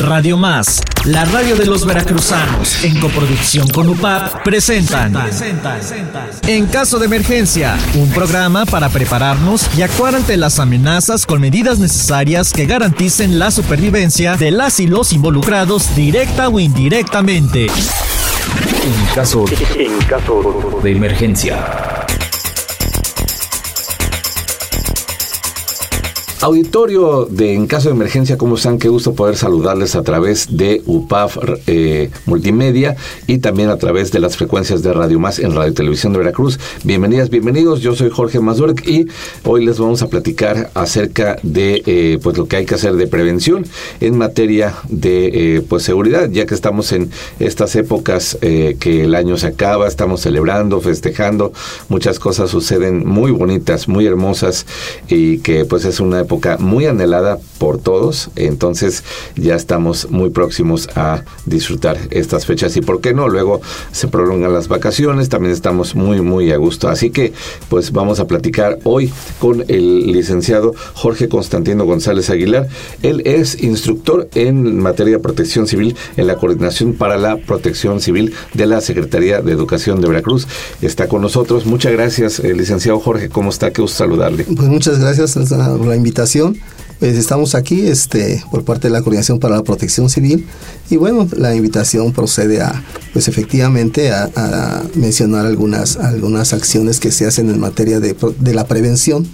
Radio 0.00 0.38
Más, 0.38 0.80
la 1.04 1.26
radio 1.26 1.56
de 1.56 1.66
los 1.66 1.84
veracruzanos, 1.84 2.84
en 2.84 2.98
coproducción 3.00 3.68
con 3.68 3.88
UPAP, 3.88 4.42
presentan 4.42 5.14
En 6.46 6.66
caso 6.66 6.98
de 6.98 7.04
emergencia, 7.04 7.76
un 7.94 8.08
programa 8.10 8.64
para 8.64 8.88
prepararnos 8.88 9.68
y 9.76 9.82
actuar 9.82 10.14
ante 10.14 10.38
las 10.38 10.58
amenazas 10.58 11.26
con 11.26 11.40
medidas 11.40 11.78
necesarias 11.78 12.52
que 12.52 12.64
garanticen 12.64 13.38
la 13.38 13.50
supervivencia 13.50 14.36
de 14.36 14.50
las 14.50 14.80
y 14.80 14.86
los 14.86 15.12
involucrados 15.12 15.94
directa 15.94 16.48
o 16.48 16.58
indirectamente. 16.58 17.66
En 17.66 19.14
caso, 19.14 19.44
en 19.76 19.98
caso 20.06 20.80
de 20.82 20.92
emergencia. 20.92 21.89
Auditorio 26.42 27.26
de 27.26 27.52
En 27.52 27.66
caso 27.66 27.90
de 27.90 27.94
emergencia, 27.94 28.38
¿cómo 28.38 28.54
están? 28.54 28.78
Qué 28.78 28.88
gusto 28.88 29.12
poder 29.12 29.36
saludarles 29.36 29.94
a 29.94 30.02
través 30.02 30.56
de 30.56 30.80
UPAF 30.86 31.36
eh, 31.66 32.08
Multimedia 32.24 32.96
y 33.26 33.38
también 33.38 33.68
a 33.68 33.76
través 33.76 34.10
de 34.10 34.20
las 34.20 34.38
frecuencias 34.38 34.82
de 34.82 34.90
Radio 34.94 35.18
Más 35.18 35.38
en 35.38 35.54
Radio 35.54 35.74
Televisión 35.74 36.14
de 36.14 36.20
Veracruz. 36.20 36.58
Bienvenidas, 36.82 37.28
bienvenidos. 37.28 37.82
Yo 37.82 37.94
soy 37.94 38.08
Jorge 38.08 38.40
Mazurek 38.40 38.88
y 38.88 39.06
hoy 39.44 39.66
les 39.66 39.78
vamos 39.78 40.00
a 40.00 40.08
platicar 40.08 40.70
acerca 40.72 41.36
de 41.42 41.82
eh, 41.84 42.18
pues 42.22 42.38
lo 42.38 42.48
que 42.48 42.56
hay 42.56 42.64
que 42.64 42.76
hacer 42.76 42.94
de 42.94 43.06
prevención 43.06 43.66
en 44.00 44.16
materia 44.16 44.76
de 44.88 45.56
eh, 45.56 45.60
pues 45.60 45.82
seguridad, 45.82 46.30
ya 46.30 46.46
que 46.46 46.54
estamos 46.54 46.92
en 46.92 47.10
estas 47.38 47.76
épocas 47.76 48.38
que 48.40 49.04
el 49.04 49.14
año 49.14 49.36
se 49.36 49.48
acaba, 49.48 49.86
estamos 49.86 50.22
celebrando, 50.22 50.80
festejando, 50.80 51.52
muchas 51.90 52.18
cosas 52.18 52.48
suceden 52.48 53.06
muy 53.06 53.30
bonitas, 53.30 53.88
muy 53.88 54.06
hermosas 54.06 54.64
y 55.06 55.38
que 55.38 55.66
pues 55.66 55.84
es 55.84 56.00
una 56.00 56.29
época 56.30 56.58
muy 56.60 56.86
anhelada 56.86 57.40
por 57.58 57.78
todos, 57.78 58.30
entonces 58.36 59.02
ya 59.34 59.56
estamos 59.56 60.10
muy 60.10 60.30
próximos 60.30 60.88
a 60.94 61.24
disfrutar 61.44 61.98
estas 62.12 62.46
fechas. 62.46 62.76
Y 62.76 62.82
por 62.82 63.00
qué 63.00 63.12
no, 63.12 63.28
luego 63.28 63.60
se 63.90 64.06
prolongan 64.06 64.52
las 64.52 64.68
vacaciones, 64.68 65.28
también 65.28 65.52
estamos 65.52 65.96
muy 65.96 66.20
muy 66.20 66.52
a 66.52 66.56
gusto, 66.56 66.88
así 66.88 67.10
que 67.10 67.32
pues 67.68 67.90
vamos 67.90 68.20
a 68.20 68.28
platicar 68.28 68.78
hoy 68.84 69.12
con 69.40 69.64
el 69.66 70.12
licenciado 70.12 70.72
Jorge 70.94 71.28
Constantino 71.28 71.84
González 71.84 72.30
Aguilar, 72.30 72.68
él 73.02 73.22
es 73.24 73.60
instructor 73.60 74.28
en 74.36 74.78
materia 74.78 75.14
de 75.14 75.18
protección 75.18 75.66
civil 75.66 75.96
en 76.16 76.28
la 76.28 76.36
Coordinación 76.36 76.92
para 76.92 77.16
la 77.16 77.38
Protección 77.38 78.00
Civil 78.00 78.34
de 78.54 78.66
la 78.66 78.80
Secretaría 78.80 79.42
de 79.42 79.50
Educación 79.50 80.00
de 80.00 80.06
Veracruz, 80.06 80.46
está 80.80 81.08
con 81.08 81.22
nosotros, 81.22 81.66
muchas 81.66 81.90
gracias 81.92 82.38
eh, 82.38 82.54
licenciado 82.54 83.00
Jorge, 83.00 83.28
¿cómo 83.28 83.50
está? 83.50 83.72
Qué 83.72 83.82
gusto 83.82 83.98
saludarle. 83.98 84.44
Pues 84.44 84.68
muchas 84.68 85.00
gracias 85.00 85.32
por 85.34 85.86
la 85.86 85.96
invitación 85.96 86.19
pues 86.98 87.16
estamos 87.16 87.54
aquí 87.54 87.86
este, 87.86 88.44
por 88.50 88.62
parte 88.62 88.88
de 88.88 88.92
la 88.92 89.00
Coordinación 89.00 89.38
para 89.38 89.56
la 89.56 89.62
Protección 89.62 90.10
Civil 90.10 90.46
y 90.90 90.96
bueno, 90.96 91.26
la 91.34 91.54
invitación 91.54 92.12
procede 92.12 92.60
a, 92.60 92.84
pues 93.14 93.26
efectivamente, 93.26 94.12
a, 94.12 94.82
mencionar 94.94 95.46
algunas, 95.46 95.96
algunas 95.96 96.52
acciones 96.52 97.00
que 97.00 97.10
se 97.10 97.26
hacen 97.26 97.48
en 97.48 97.58
materia 97.58 98.00
de, 98.00 98.14
de 98.38 98.54
la 98.54 98.66
prevención 98.66 99.26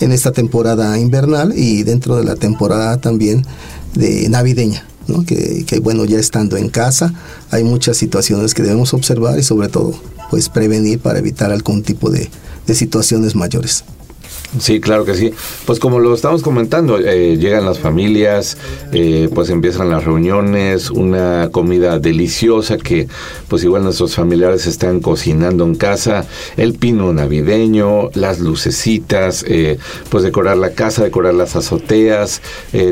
en 0.00 0.10
esta 0.10 0.32
temporada 0.32 0.98
invernal 0.98 1.52
y 1.56 1.84
dentro 1.84 2.16
de 2.16 2.24
la 2.24 2.34
temporada 2.34 3.00
también 3.00 3.46
de 3.94 4.28
navideña. 4.28 4.84
¿no? 5.06 5.24
Que, 5.24 5.64
que, 5.66 5.78
bueno, 5.78 6.04
ya 6.06 6.18
estando 6.18 6.56
en 6.56 6.68
casa, 6.68 7.14
hay 7.52 7.62
muchas 7.62 7.96
situaciones 7.96 8.54
que 8.54 8.62
debemos 8.62 8.92
observar 8.92 9.38
y 9.38 9.44
sobre 9.44 9.68
todo, 9.68 9.94
pues 10.30 10.48
prevenir 10.48 10.98
para 10.98 11.20
evitar 11.20 11.52
algún 11.52 11.84
tipo 11.84 12.10
de, 12.10 12.28
de 12.66 12.74
situaciones 12.74 13.36
mayores. 13.36 13.84
Sí, 14.58 14.80
claro 14.80 15.04
que 15.04 15.14
sí. 15.14 15.32
Pues 15.66 15.80
como 15.80 15.98
lo 15.98 16.14
estamos 16.14 16.42
comentando, 16.42 16.98
eh, 16.98 17.36
llegan 17.36 17.64
las 17.64 17.80
familias, 17.80 18.56
eh, 18.92 19.28
pues 19.34 19.50
empiezan 19.50 19.90
las 19.90 20.04
reuniones, 20.04 20.90
una 20.90 21.48
comida 21.50 21.98
deliciosa 21.98 22.78
que 22.78 23.08
pues 23.48 23.64
igual 23.64 23.82
nuestros 23.82 24.14
familiares 24.14 24.66
están 24.66 25.00
cocinando 25.00 25.64
en 25.64 25.74
casa, 25.74 26.26
el 26.56 26.74
pino 26.74 27.12
navideño, 27.12 28.10
las 28.14 28.38
lucecitas, 28.38 29.44
eh, 29.48 29.78
pues 30.08 30.22
decorar 30.22 30.56
la 30.56 30.70
casa, 30.70 31.02
decorar 31.02 31.34
las 31.34 31.56
azoteas, 31.56 32.40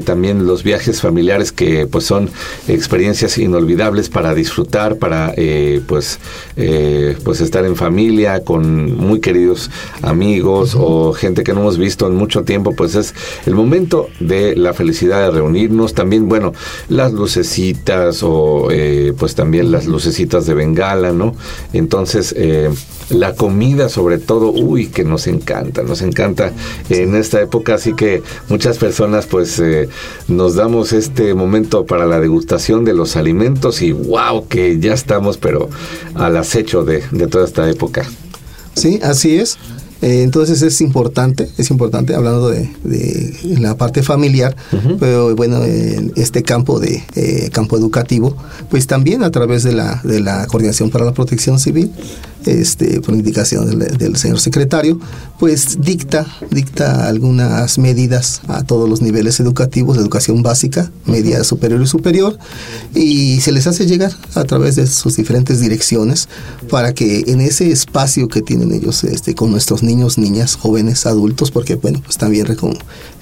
también 0.05 0.47
los 0.47 0.63
viajes 0.63 1.01
familiares 1.01 1.53
que 1.53 1.87
pues 1.87 2.05
son 2.05 2.31
experiencias 2.69 3.39
inolvidables 3.39 4.09
para 4.09 4.35
disfrutar, 4.35 4.97
para 4.97 5.35
pues, 5.87 6.19
pues 7.25 7.41
estar 7.41 7.65
en 7.65 7.77
familia 7.77 8.43
con 8.45 8.97
muy 8.97 9.21
queridos 9.21 9.71
amigos 10.03 10.77
o 10.79 11.13
gente 11.13 11.45
que 11.45 11.52
no 11.55 11.61
hemos 11.61 11.79
visto 11.79 12.07
en 12.07 12.15
mucho 12.15 12.43
tiempo, 12.45 12.75
pues 12.75 12.95
es 12.95 13.15
el 13.47 13.55
momento 13.55 14.09
de 14.21 14.57
la 14.57 14.75
felicidad 14.75 15.23
de 15.23 15.31
reunirnos. 15.31 15.95
También, 15.95 16.29
bueno, 16.29 16.53
las 16.89 17.13
lucecitas 17.13 18.23
o 18.23 18.69
eh, 18.71 19.13
pues 19.19 19.35
también 19.35 19.71
las 19.71 19.87
lucecitas 19.87 20.47
de 20.47 20.55
Bengala, 20.55 21.13
¿no? 21.13 21.35
Entonces, 21.73 22.35
eh, 22.37 22.71
la 23.11 23.35
comida 23.35 23.89
sobre 23.89 24.19
todo, 24.19 24.51
uy, 24.51 24.87
que 24.87 25.05
nos 25.05 25.27
encanta, 25.27 25.83
nos 25.83 26.03
encanta 26.03 26.53
en 26.89 27.15
esta 27.15 27.41
época, 27.41 27.75
así 27.75 27.95
que 27.95 28.23
muchas 28.49 28.79
personas 28.79 29.27
pues 29.27 29.59
eh, 29.59 29.89
nos 30.29 30.55
damos 30.55 30.93
este 30.93 31.35
momento 31.35 31.85
para 31.85 32.07
la 32.07 32.21
degustación 32.21 32.85
de 32.85 32.95
los 32.95 33.17
alimentos 33.17 33.83
y 33.83 33.93
wow, 33.93 34.47
que 34.49 34.79
ya 34.79 34.95
estamos 34.95 35.37
pero 35.39 35.69
al 36.15 36.37
acecho 36.37 36.85
de, 36.85 37.03
de 37.11 37.27
toda 37.27 37.45
esta 37.45 37.69
época. 37.69 38.07
Sí, 38.75 39.01
así 39.03 39.37
es. 39.37 39.59
Eh, 40.03 40.23
entonces 40.23 40.61
es 40.63 40.81
importante, 40.81 41.49
es 41.57 41.71
importante 41.71 42.15
hablando 42.15 42.51
de, 42.51 42.69
la 43.61 43.77
parte 43.77 44.03
familiar, 44.03 44.57
pero 44.99 45.35
bueno, 45.37 45.63
en 45.65 46.13
este 46.17 46.43
campo 46.43 46.81
de 46.81 47.03
eh, 47.15 47.51
campo 47.53 47.77
educativo, 47.77 48.37
pues 48.69 48.89
también 48.89 49.23
a 49.23 49.31
través 49.31 49.63
de 49.63 49.73
la, 49.73 50.01
de 50.03 50.21
la 50.21 50.47
Coordinación 50.47 50.91
para 50.91 51.05
la 51.05 51.13
Protección 51.13 51.61
Civil, 51.61 51.93
este, 52.47 53.01
por 53.01 53.15
indicación 53.15 53.79
del, 53.79 54.17
señor 54.17 54.41
secretario, 54.41 55.01
pues 55.39 55.79
dicta, 55.81 56.27
dicta 56.51 57.07
algunas 57.07 57.79
medidas 57.79 58.43
a 58.49 58.63
todos 58.63 58.89
los 58.89 59.03
niveles 59.03 59.41
educativos, 59.41 59.97
educación 59.97 60.43
básica, 60.43 60.91
media, 61.07 61.45
superior 61.45 61.83
y 61.83 61.87
superior, 61.87 62.39
y 62.95 63.41
se 63.41 63.53
les 63.53 63.67
hace 63.67 63.87
llegar 63.87 64.13
a 64.35 64.45
través 64.45 64.77
de 64.77 64.87
sus 64.87 65.17
diferentes 65.17 65.61
direcciones 65.61 66.29
para 66.71 66.95
que 66.95 67.25
en 67.27 67.41
ese 67.41 67.71
espacio 67.71 68.29
que 68.29 68.43
tienen 68.43 68.73
ellos 68.73 69.05
este, 69.05 69.35
con 69.35 69.51
nuestros 69.51 69.83
niños, 69.83 70.19
niñas, 70.19 70.55
jóvenes, 70.55 71.07
adultos, 71.07 71.51
porque 71.51 71.77
bueno, 71.77 72.01
pues 72.05 72.19
también 72.19 72.47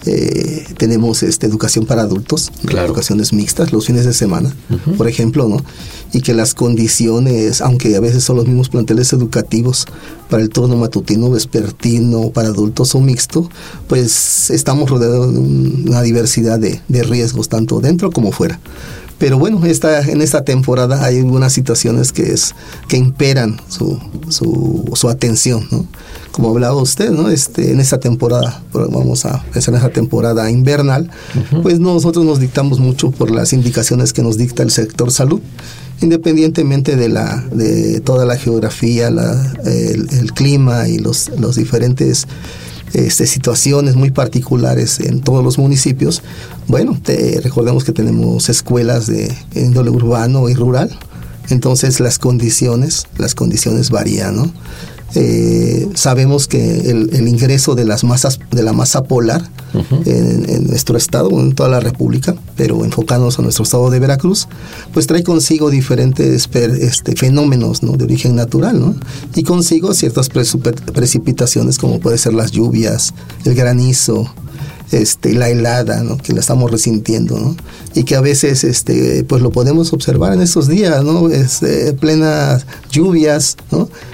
eh, 0.06 0.66
tenemos 0.78 1.22
este, 1.22 1.46
educación 1.46 1.84
para 1.84 2.02
adultos, 2.02 2.50
educaciones 2.64 3.32
mixtas 3.32 3.72
los 3.72 3.86
fines 3.86 4.06
de 4.06 4.14
semana, 4.14 4.54
por 4.96 5.08
ejemplo, 5.08 5.48
¿no? 5.48 5.62
Y 6.12 6.22
que 6.22 6.32
las 6.32 6.54
condiciones, 6.54 7.60
aunque 7.60 7.94
a 7.96 8.00
veces 8.00 8.24
son 8.24 8.36
los 8.36 8.46
mismos 8.46 8.70
planteles 8.70 9.12
educativos 9.12 9.86
para 10.28 10.42
el 10.42 10.48
turno 10.48 10.76
matutino, 10.76 11.30
vespertino, 11.30 12.30
para 12.30 12.48
adultos 12.48 12.94
o 12.94 13.00
mixto, 13.00 13.48
pues 13.88 14.50
estamos 14.50 14.88
rodeados 14.88 15.32
de 15.34 15.38
una 15.38 16.02
diversidad 16.02 16.58
de, 16.58 16.80
de 16.88 17.02
riesgos, 17.02 17.48
tanto 17.48 17.80
dentro 17.80 18.10
como 18.10 18.32
fuera. 18.32 18.58
Pero 19.18 19.38
bueno, 19.38 19.66
esta, 19.66 20.00
en 20.00 20.22
esta 20.22 20.44
temporada 20.44 21.04
hay 21.04 21.18
algunas 21.18 21.52
situaciones 21.52 22.10
que, 22.10 22.32
es, 22.32 22.54
que 22.88 22.96
imperan 22.96 23.60
su, 23.68 23.98
su, 24.30 24.90
su 24.94 25.10
atención, 25.10 25.68
¿no? 25.70 25.86
Como 26.32 26.50
hablaba 26.50 26.80
usted, 26.80 27.10
¿no? 27.10 27.28
Este, 27.28 27.72
en 27.72 27.80
esta 27.80 27.98
temporada, 27.98 28.62
vamos 28.72 29.24
a 29.26 29.42
empezar 29.46 29.74
en 29.74 29.78
esta 29.78 29.92
temporada 29.92 30.50
invernal, 30.50 31.10
pues 31.62 31.80
nosotros 31.80 32.24
nos 32.24 32.38
dictamos 32.38 32.78
mucho 32.78 33.10
por 33.10 33.30
las 33.30 33.52
indicaciones 33.52 34.12
que 34.12 34.22
nos 34.22 34.36
dicta 34.38 34.62
el 34.62 34.70
sector 34.70 35.10
salud 35.10 35.40
independientemente 36.02 36.96
de 36.96 37.10
la 37.10 37.44
de 37.52 38.00
toda 38.00 38.24
la 38.24 38.36
geografía, 38.36 39.10
la, 39.10 39.52
el, 39.66 40.08
el, 40.10 40.32
clima 40.32 40.88
y 40.88 40.98
los, 40.98 41.28
los 41.38 41.56
diferentes 41.56 42.26
este, 42.92 43.26
situaciones 43.26 43.94
muy 43.94 44.10
particulares 44.10 44.98
en 44.98 45.20
todos 45.20 45.44
los 45.44 45.58
municipios, 45.58 46.22
bueno, 46.66 46.98
te, 47.00 47.40
recordemos 47.40 47.84
que 47.84 47.92
tenemos 47.92 48.48
escuelas 48.48 49.06
de 49.06 49.32
índole 49.54 49.90
urbano 49.90 50.48
y 50.48 50.54
rural, 50.54 50.90
entonces 51.50 52.00
las 52.00 52.18
condiciones, 52.18 53.06
las 53.16 53.36
condiciones 53.36 53.90
varían, 53.90 54.36
¿no? 54.36 54.52
Eh, 55.14 55.88
sabemos 55.94 56.46
que 56.46 56.90
el, 56.90 57.28
ingreso 57.28 57.74
de 57.74 57.84
las 57.84 58.04
masas 58.04 58.38
de 58.50 58.62
la 58.62 58.72
masa 58.72 59.04
polar 59.04 59.42
en, 60.04 60.66
nuestro 60.66 60.96
estado, 60.96 61.30
en 61.40 61.54
toda 61.54 61.68
la 61.68 61.80
república, 61.80 62.34
pero 62.56 62.84
enfocándonos 62.84 63.38
a 63.38 63.42
nuestro 63.42 63.64
estado 63.64 63.90
de 63.90 63.98
Veracruz, 63.98 64.48
pues 64.92 65.06
trae 65.06 65.22
consigo 65.22 65.70
diferentes 65.70 66.48
este, 66.52 67.16
fenómenos 67.16 67.80
de 67.80 68.04
origen 68.04 68.36
natural, 68.36 68.80
¿no? 68.80 68.94
y 69.34 69.42
consigo 69.42 69.94
ciertas 69.94 70.28
precipitaciones 70.28 71.78
como 71.78 72.00
puede 72.00 72.18
ser 72.18 72.34
las 72.34 72.50
lluvias, 72.52 73.14
el 73.44 73.54
granizo, 73.54 74.32
este, 74.92 75.34
la 75.34 75.48
helada, 75.48 76.02
que 76.22 76.32
la 76.32 76.40
estamos 76.40 76.70
resintiendo, 76.70 77.56
y 77.94 78.04
que 78.04 78.16
a 78.16 78.20
veces 78.20 78.64
este, 78.64 79.24
pues 79.24 79.42
lo 79.42 79.50
podemos 79.50 79.92
observar 79.92 80.32
en 80.32 80.40
estos 80.40 80.68
días, 80.68 81.04
¿no? 81.04 81.28
Es, 81.28 81.62
eh, 81.62 81.96
plenas 81.98 82.66
lluvias, 82.90 83.56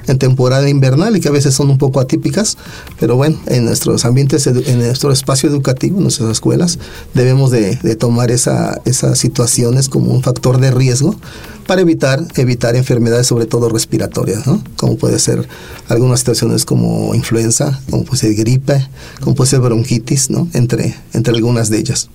en 0.07 0.19
temporada 0.19 0.69
invernal 0.69 1.17
y 1.17 1.21
que 1.21 1.29
a 1.29 1.33
veces 1.33 1.55
son 1.55 1.71
un 1.71 1.79
poco 1.79 2.01
atípicas, 2.01 2.57
pero 3.01 3.17
bueno, 3.17 3.39
en 3.47 3.65
nuestros 3.65 4.05
ambientes, 4.05 4.47
en 4.47 4.79
nuestro 4.79 5.13
espacio 5.13 5.49
educativo, 5.49 5.97
en 5.97 6.05
nuestras 6.05 6.31
escuelas, 6.31 6.79
debemos 7.15 7.51
de, 7.51 7.77
tomar 7.97 8.31
esa, 8.31 8.81
esas 8.85 9.19
situaciones 9.19 9.89
como 9.89 10.13
un 10.13 10.23
factor 10.23 10.61
de 10.61 10.71
riesgo 10.71 11.17
para 11.67 11.81
evitar, 11.81 12.21
evitar 12.37 12.77
enfermedades, 12.77 13.27
sobre 13.27 13.47
todo 13.47 13.69
respiratorias, 13.69 14.47
¿no? 14.47 14.63
Como 14.77 14.97
puede 14.97 15.19
ser 15.19 15.47
algunas 15.89 16.21
situaciones 16.21 16.65
como 16.65 17.15
influenza, 17.15 17.81
como 17.91 18.05
puede 18.05 18.19
ser 18.19 18.35
gripe, 18.35 18.87
como 19.21 19.35
puede 19.35 19.51
ser 19.51 19.61
bronquitis, 19.61 20.31
¿no? 20.31 20.49
Entre, 20.55 20.95
entre 21.13 21.35
algunas 21.35 21.71
de 21.71 21.79
ellas. 21.79 22.09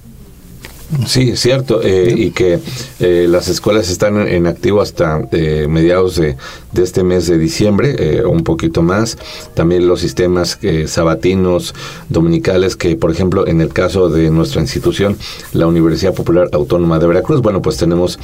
Sí, 1.05 1.37
cierto, 1.37 1.81
eh, 1.81 2.13
y 2.17 2.31
que 2.31 2.59
eh, 2.99 3.25
las 3.29 3.47
escuelas 3.47 3.89
están 3.89 4.27
en 4.27 4.45
activo 4.45 4.81
hasta 4.81 5.21
eh, 5.31 5.67
mediados 5.69 6.17
de, 6.17 6.35
este 6.75 7.03
mes 7.03 7.27
de 7.27 7.37
diciembre, 7.37 8.23
un 8.25 8.43
poquito 8.43 8.81
más. 8.81 9.17
También 9.53 9.87
los 9.87 9.99
sistemas 9.99 10.59
sabatinos, 10.87 11.73
dominicales, 12.09 12.75
que 12.75 12.95
por 12.95 13.11
ejemplo 13.11 13.47
en 13.47 13.61
el 13.61 13.69
caso 13.69 14.09
de 14.09 14.29
nuestra 14.29 14.61
institución, 14.61 15.17
la 15.53 15.67
Universidad 15.67 16.13
Popular 16.13 16.49
Autónoma 16.51 16.99
de 16.99 17.07
Veracruz, 17.07 17.41
bueno, 17.41 17.61
pues 17.61 17.77
tenemos 17.77 18.19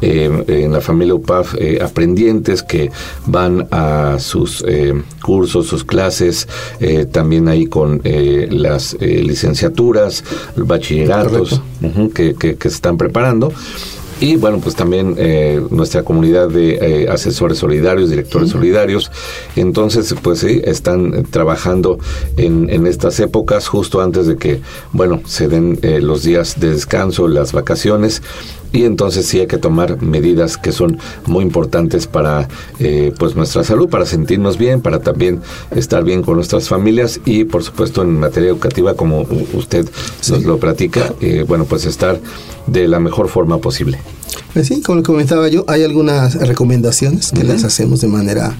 en 0.00 0.72
la 0.72 0.80
familia 0.80 1.14
UPAF 1.14 1.54
aprendientes 1.82 2.62
que 2.62 2.90
van 3.26 3.68
a 3.70 4.16
sus 4.18 4.64
cursos, 5.22 5.66
sus 5.66 5.84
clases, 5.84 6.48
también 7.12 7.48
ahí 7.48 7.66
con 7.66 8.00
las 8.04 8.96
licenciaturas, 9.00 10.24
bachilleratos 10.56 11.60
que, 12.14 12.56
se 12.60 12.68
están 12.68 12.96
preparando. 12.96 13.52
Y 14.20 14.36
bueno, 14.36 14.60
pues 14.60 14.76
también 14.76 15.14
eh, 15.16 15.62
nuestra 15.70 16.02
comunidad 16.02 16.48
de 16.48 16.74
eh, 16.74 17.08
asesores 17.08 17.56
solidarios, 17.56 18.10
directores 18.10 18.50
solidarios. 18.50 19.10
Entonces, 19.56 20.14
pues 20.22 20.40
sí, 20.40 20.60
están 20.62 21.24
trabajando 21.24 21.98
en, 22.36 22.68
en, 22.68 22.86
estas 22.86 23.18
épocas 23.20 23.66
justo 23.66 24.02
antes 24.02 24.26
de 24.26 24.36
que, 24.36 24.60
bueno, 24.92 25.22
se 25.24 25.48
den 25.48 25.78
eh, 25.80 26.02
los 26.02 26.22
días 26.22 26.60
de 26.60 26.70
descanso, 26.70 27.28
las 27.28 27.52
vacaciones 27.52 28.22
y 28.72 28.84
entonces 28.84 29.26
sí 29.26 29.40
hay 29.40 29.46
que 29.46 29.58
tomar 29.58 30.00
medidas 30.02 30.56
que 30.56 30.72
son 30.72 30.98
muy 31.26 31.44
importantes 31.44 32.06
para 32.06 32.48
eh, 32.78 33.12
pues 33.18 33.36
nuestra 33.36 33.64
salud, 33.64 33.88
para 33.88 34.06
sentirnos 34.06 34.58
bien, 34.58 34.80
para 34.80 35.00
también 35.00 35.40
estar 35.70 36.04
bien 36.04 36.22
con 36.22 36.36
nuestras 36.36 36.68
familias 36.68 37.20
y 37.24 37.44
por 37.44 37.62
supuesto 37.62 38.02
en 38.02 38.18
materia 38.18 38.50
educativa 38.50 38.94
como 38.94 39.26
usted 39.54 39.88
nos 40.28 40.44
lo 40.44 40.58
platica, 40.58 41.12
eh, 41.20 41.44
bueno 41.46 41.64
pues 41.64 41.84
estar 41.84 42.20
de 42.66 42.88
la 42.88 43.00
mejor 43.00 43.28
forma 43.28 43.58
posible. 43.58 43.98
Pues 44.52 44.66
sí, 44.66 44.82
como 44.82 45.02
comentaba 45.02 45.48
yo, 45.48 45.64
hay 45.68 45.84
algunas 45.84 46.34
recomendaciones 46.34 47.30
que 47.30 47.44
las 47.44 47.64
hacemos 47.64 48.00
de 48.00 48.08
manera 48.08 48.56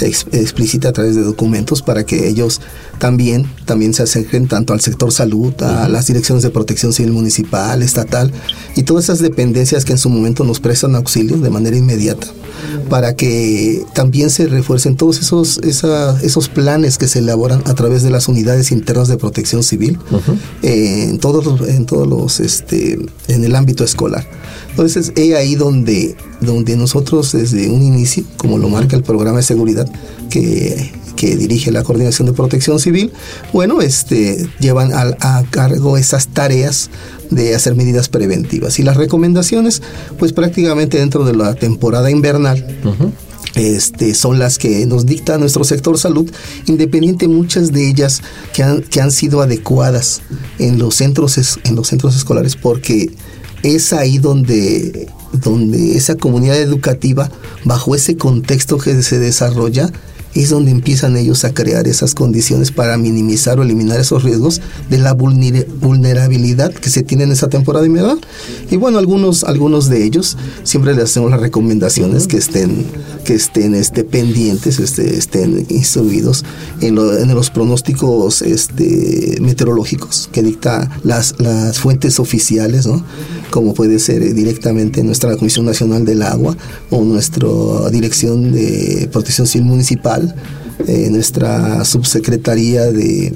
explícita 0.00 0.88
a 0.88 0.92
través 0.92 1.14
de 1.14 1.22
documentos 1.22 1.82
para 1.82 2.04
que 2.04 2.28
ellos 2.28 2.60
también, 2.98 3.46
también 3.64 3.94
se 3.94 4.02
acerquen 4.02 4.48
tanto 4.48 4.72
al 4.72 4.80
sector 4.80 5.12
salud, 5.12 5.54
a 5.62 5.88
las 5.88 6.06
direcciones 6.06 6.42
de 6.42 6.50
protección 6.50 6.92
civil 6.92 7.12
municipal, 7.12 7.82
estatal 7.82 8.32
y 8.76 8.82
todas 8.82 9.04
esas 9.04 9.18
dependencias 9.20 9.84
que 9.84 9.92
en 9.92 9.98
su 9.98 10.08
momento 10.08 10.44
nos 10.44 10.60
prestan 10.60 10.94
auxilio 10.94 11.38
de 11.38 11.50
manera 11.50 11.76
inmediata 11.76 12.26
para 12.88 13.14
que 13.14 13.84
también 13.94 14.30
se 14.30 14.46
refuercen 14.46 14.96
todos 14.96 15.20
esos, 15.20 15.58
esos 15.58 16.48
planes 16.48 16.98
que 16.98 17.08
se 17.08 17.20
elaboran 17.20 17.62
a 17.66 17.74
través 17.74 18.02
de 18.02 18.10
las 18.10 18.28
unidades 18.28 18.72
internas 18.72 19.08
de 19.08 19.16
protección 19.16 19.62
civil 19.62 19.98
eh, 20.62 21.06
en 21.10 21.18
todos 21.18 21.44
los, 21.44 21.68
en 21.68 21.86
todos 21.86 22.06
los 22.06 22.40
este 22.40 22.98
en 23.28 23.44
el 23.44 23.56
ámbito 23.56 23.84
escolar. 23.84 24.26
Entonces, 24.74 25.12
es 25.14 25.34
ahí 25.36 25.54
donde, 25.54 26.16
donde 26.40 26.76
nosotros 26.76 27.30
desde 27.30 27.70
un 27.70 27.80
inicio, 27.82 28.24
como 28.36 28.58
lo 28.58 28.68
marca 28.68 28.96
el 28.96 29.04
programa 29.04 29.36
de 29.36 29.44
seguridad 29.44 29.88
que, 30.30 30.90
que 31.14 31.36
dirige 31.36 31.70
la 31.70 31.84
Coordinación 31.84 32.26
de 32.26 32.32
Protección 32.32 32.80
Civil, 32.80 33.12
bueno, 33.52 33.80
este, 33.82 34.48
llevan 34.58 34.90
a, 34.92 35.44
cargo 35.50 35.96
esas 35.96 36.26
tareas 36.26 36.90
de 37.30 37.54
hacer 37.54 37.76
medidas 37.76 38.08
preventivas. 38.08 38.80
Y 38.80 38.82
las 38.82 38.96
recomendaciones, 38.96 39.80
pues 40.18 40.32
prácticamente 40.32 40.98
dentro 40.98 41.24
de 41.24 41.36
la 41.36 41.54
temporada 41.54 42.10
invernal, 42.10 42.66
Este, 43.54 44.14
son 44.14 44.40
las 44.40 44.58
que 44.58 44.84
nos 44.84 45.06
dicta 45.06 45.38
nuestro 45.38 45.62
sector 45.62 45.96
salud, 45.96 46.28
independiente 46.66 47.28
muchas 47.28 47.70
de 47.70 47.88
ellas 47.88 48.20
que 48.52 48.64
han, 48.64 48.82
que 48.82 49.00
han 49.00 49.12
sido 49.12 49.42
adecuadas 49.42 50.22
en 50.58 50.80
los 50.80 50.96
centros, 50.96 51.38
en 51.62 51.76
los 51.76 51.86
centros 51.86 52.16
escolares, 52.16 52.56
porque 52.56 53.12
es 53.64 53.92
ahí 53.92 54.18
donde, 54.18 55.08
donde 55.32 55.96
esa 55.96 56.14
comunidad 56.16 56.60
educativa, 56.60 57.30
bajo 57.64 57.94
ese 57.94 58.16
contexto 58.16 58.78
que 58.78 59.02
se 59.02 59.18
desarrolla, 59.18 59.90
es 60.34 60.50
donde 60.50 60.70
empiezan 60.70 61.16
ellos 61.16 61.44
a 61.44 61.54
crear 61.54 61.86
esas 61.86 62.14
condiciones 62.14 62.72
para 62.72 62.98
minimizar 62.98 63.58
o 63.58 63.62
eliminar 63.62 64.00
esos 64.00 64.24
riesgos 64.24 64.60
de 64.90 64.98
la 64.98 65.14
vulnerabilidad 65.14 66.72
que 66.74 66.90
se 66.90 67.02
tiene 67.02 67.24
en 67.24 67.32
esa 67.32 67.48
temporada 67.48 67.86
invernal. 67.86 68.18
Y 68.70 68.76
bueno, 68.76 68.98
algunos, 68.98 69.44
algunos 69.44 69.88
de 69.88 70.04
ellos 70.04 70.36
siempre 70.64 70.94
les 70.94 71.04
hacemos 71.04 71.30
las 71.30 71.40
recomendaciones 71.40 72.26
que 72.26 72.36
estén, 72.36 72.84
que 73.24 73.34
estén 73.34 73.74
este, 73.74 74.02
pendientes, 74.02 74.80
este, 74.80 75.16
estén 75.16 75.66
instruidos 75.70 76.44
en, 76.80 76.96
los 76.96 77.50
pronósticos 77.50 78.42
este, 78.42 79.38
meteorológicos 79.40 80.28
que 80.32 80.42
dicta 80.42 80.90
las, 81.04 81.36
las 81.38 81.78
fuentes 81.78 82.18
oficiales, 82.18 82.86
¿no? 82.86 83.04
Como 83.54 83.72
puede 83.72 84.00
ser 84.00 84.34
directamente 84.34 85.04
nuestra 85.04 85.36
Comisión 85.36 85.64
Nacional 85.64 86.04
del 86.04 86.22
Agua 86.22 86.56
o 86.90 87.04
nuestra 87.04 87.46
Dirección 87.92 88.50
de 88.50 89.08
Protección 89.12 89.46
Civil 89.46 89.68
Municipal 89.68 90.34
eh, 90.88 91.08
nuestra 91.08 91.84
subsecretaría 91.84 92.90
de, 92.90 93.32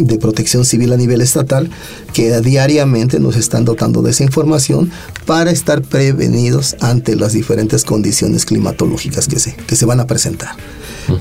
de 0.00 0.18
Protección 0.18 0.64
Civil 0.64 0.92
a 0.92 0.96
nivel 0.96 1.20
estatal, 1.20 1.70
que 2.12 2.40
diariamente 2.40 3.20
nos 3.20 3.36
están 3.36 3.64
dotando 3.64 4.02
de 4.02 4.10
esa 4.10 4.24
información 4.24 4.90
para 5.26 5.50
estar 5.50 5.82
prevenidos 5.82 6.76
ante 6.80 7.16
las 7.16 7.32
diferentes 7.32 7.84
condiciones 7.84 8.44
climatológicas 8.44 9.28
que 9.28 9.38
se, 9.38 9.54
que 9.54 9.76
se 9.76 9.86
van 9.86 10.00
a 10.00 10.06
presentar. 10.06 10.56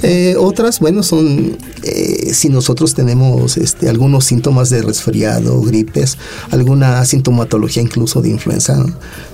Eh, 0.04 0.36
otras, 0.38 0.80
bueno, 0.80 1.02
son 1.02 1.58
eh, 1.84 2.34
si 2.34 2.50
nosotros 2.50 2.94
tenemos 2.94 3.58
este, 3.58 3.90
algunos 3.90 4.26
síntomas 4.26 4.70
de 4.70 4.82
resfriado, 4.82 5.62
gripes, 5.62 6.18
alguna 6.52 7.06
sintomatología 7.06 7.84
incluso 7.84 8.22
de 8.22 8.30
influenza, 8.30 8.86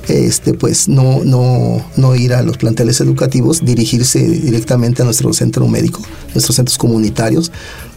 este, 0.08 0.54
pues 0.54 0.88
no, 0.88 1.24
no, 1.24 1.84
no 1.98 2.16
ir 2.16 2.34
a 2.34 2.44
los 2.44 2.58
planteles 2.58 3.02
educativos, 3.02 3.66
dirigirse 3.66 4.20
directamente 4.20 5.02
a 5.02 5.06
nuestro 5.06 5.34
centro 5.34 5.68
médico, 5.68 6.02
nuestros 6.34 6.56
centros 6.56 6.78
comunitarios, 6.78 7.52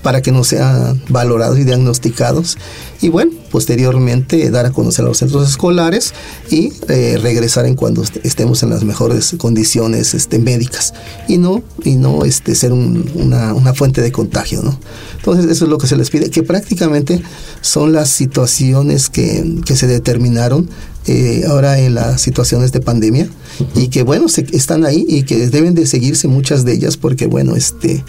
para 0.06 0.22
que 0.22 0.30
no 0.30 0.44
sean 0.44 1.02
valorados 1.08 1.58
y 1.58 1.64
diagnosticados. 1.64 2.58
Y 3.02 3.08
bueno, 3.08 3.32
posteriormente 3.50 4.48
dar 4.52 4.64
a 4.64 4.70
conocer 4.70 5.04
a 5.04 5.08
los 5.08 5.18
centros 5.18 5.50
escolares 5.50 6.14
y 6.48 6.72
eh, 6.88 7.18
regresar 7.20 7.66
en 7.66 7.74
cuando 7.74 8.04
estemos 8.22 8.62
en 8.62 8.70
las 8.70 8.84
mejores 8.84 9.34
condiciones 9.36 10.14
este, 10.14 10.38
médicas 10.38 10.94
y 11.26 11.38
no, 11.38 11.60
y 11.82 11.96
no 11.96 12.24
este, 12.24 12.54
ser 12.54 12.72
una, 12.72 13.52
una, 13.52 13.74
fuente 13.74 14.00
de 14.00 14.12
contagio. 14.12 14.62
¿no? 14.62 14.78
Entonces 15.16 15.50
eso 15.50 15.64
es 15.64 15.70
lo 15.72 15.78
que 15.78 15.88
se 15.88 15.96
les 15.96 16.08
pide, 16.08 16.30
que 16.30 16.44
prácticamente 16.44 17.20
son 17.60 17.92
las 17.92 18.08
situaciones 18.08 19.10
que, 19.10 19.56
que 19.64 19.74
se 19.74 19.88
determinaron 19.88 20.70
eh, 21.08 21.42
ahora 21.48 21.80
en 21.80 21.96
las 21.96 22.20
situaciones 22.20 22.70
de 22.70 22.78
pandemia 22.78 23.28
y 23.74 23.88
que 23.88 24.04
bueno, 24.04 24.28
se, 24.28 24.46
están 24.52 24.86
ahí 24.86 25.04
y 25.08 25.24
que 25.24 25.48
deben 25.48 25.74
de 25.74 25.84
seguirse 25.84 26.28
muchas 26.28 26.64
de 26.64 26.74
ellas 26.74 26.96
porque 26.96 27.26
bueno, 27.26 27.56
este 27.56 28.04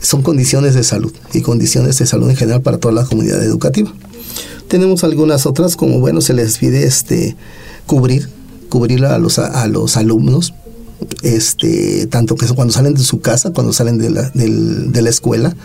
son 0.00 0.22
condiciones 0.22 0.74
de 0.74 0.82
salud 0.84 1.12
y 1.32 1.42
condiciones 1.42 1.98
de 1.98 2.06
salud 2.06 2.30
en 2.30 2.36
general 2.36 2.62
para 2.62 2.78
toda 2.78 2.94
la 2.94 3.04
comunidad 3.04 3.42
educativa. 3.42 3.92
Tenemos 4.68 5.04
algunas 5.04 5.46
otras, 5.46 5.76
como 5.76 5.98
bueno, 5.98 6.20
se 6.20 6.32
les 6.32 6.58
pide 6.58 6.84
este 6.84 7.36
cubrir, 7.86 8.28
cubrir 8.68 9.04
a 9.04 9.18
los, 9.18 9.38
a, 9.38 9.66
los 9.66 9.96
alumnos, 9.96 10.54
este, 11.22 12.06
tanto 12.06 12.36
que 12.36 12.46
cuando 12.48 12.72
salen 12.72 12.94
de 12.94 13.02
su 13.02 13.20
casa, 13.20 13.52
cuando 13.52 13.72
salen 13.72 13.98
de 13.98 14.10
la, 14.10 14.30
de 14.30 15.02
la 15.02 15.10
escuela, 15.10 15.56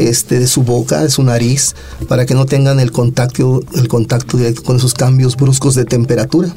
este, 0.00 0.40
de 0.40 0.48
su 0.48 0.62
boca, 0.62 1.02
de 1.02 1.10
su 1.10 1.22
nariz, 1.22 1.76
para 2.08 2.26
que 2.26 2.34
no 2.34 2.44
tengan 2.44 2.80
el 2.80 2.90
contacto, 2.90 3.62
el 3.76 3.86
contacto 3.86 4.36
directo 4.36 4.64
con 4.64 4.76
esos 4.76 4.94
cambios 4.94 5.36
bruscos 5.36 5.76
de 5.76 5.84
temperatura. 5.84 6.52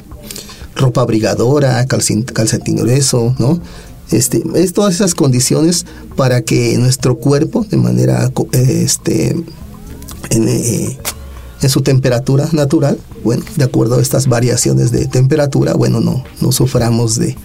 Ropa 0.74 1.02
abrigadora, 1.02 1.86
calcetín 1.86 2.76
grueso, 2.76 3.36
¿no? 3.38 3.60
Este, 4.10 4.42
es 4.54 4.72
todas 4.72 4.94
esas 4.94 5.14
condiciones 5.14 5.86
para 6.16 6.42
que 6.42 6.76
nuestro 6.78 7.16
cuerpo, 7.16 7.64
de 7.68 7.76
manera 7.76 8.30
este, 8.52 9.36
eh, 10.30 10.98
en, 11.60 11.68
su 11.68 11.80
temperatura 11.80 12.48
natural, 12.52 12.98
bueno, 13.22 13.42
de 13.56 13.64
acuerdo 13.64 13.96
a 13.96 14.02
estas 14.02 14.28
variaciones 14.28 14.90
de 14.90 15.06
temperatura, 15.06 15.74
bueno, 15.74 16.00
no, 16.00 16.22
no 16.40 16.52
suframos 16.52 17.16
de 17.16 17.36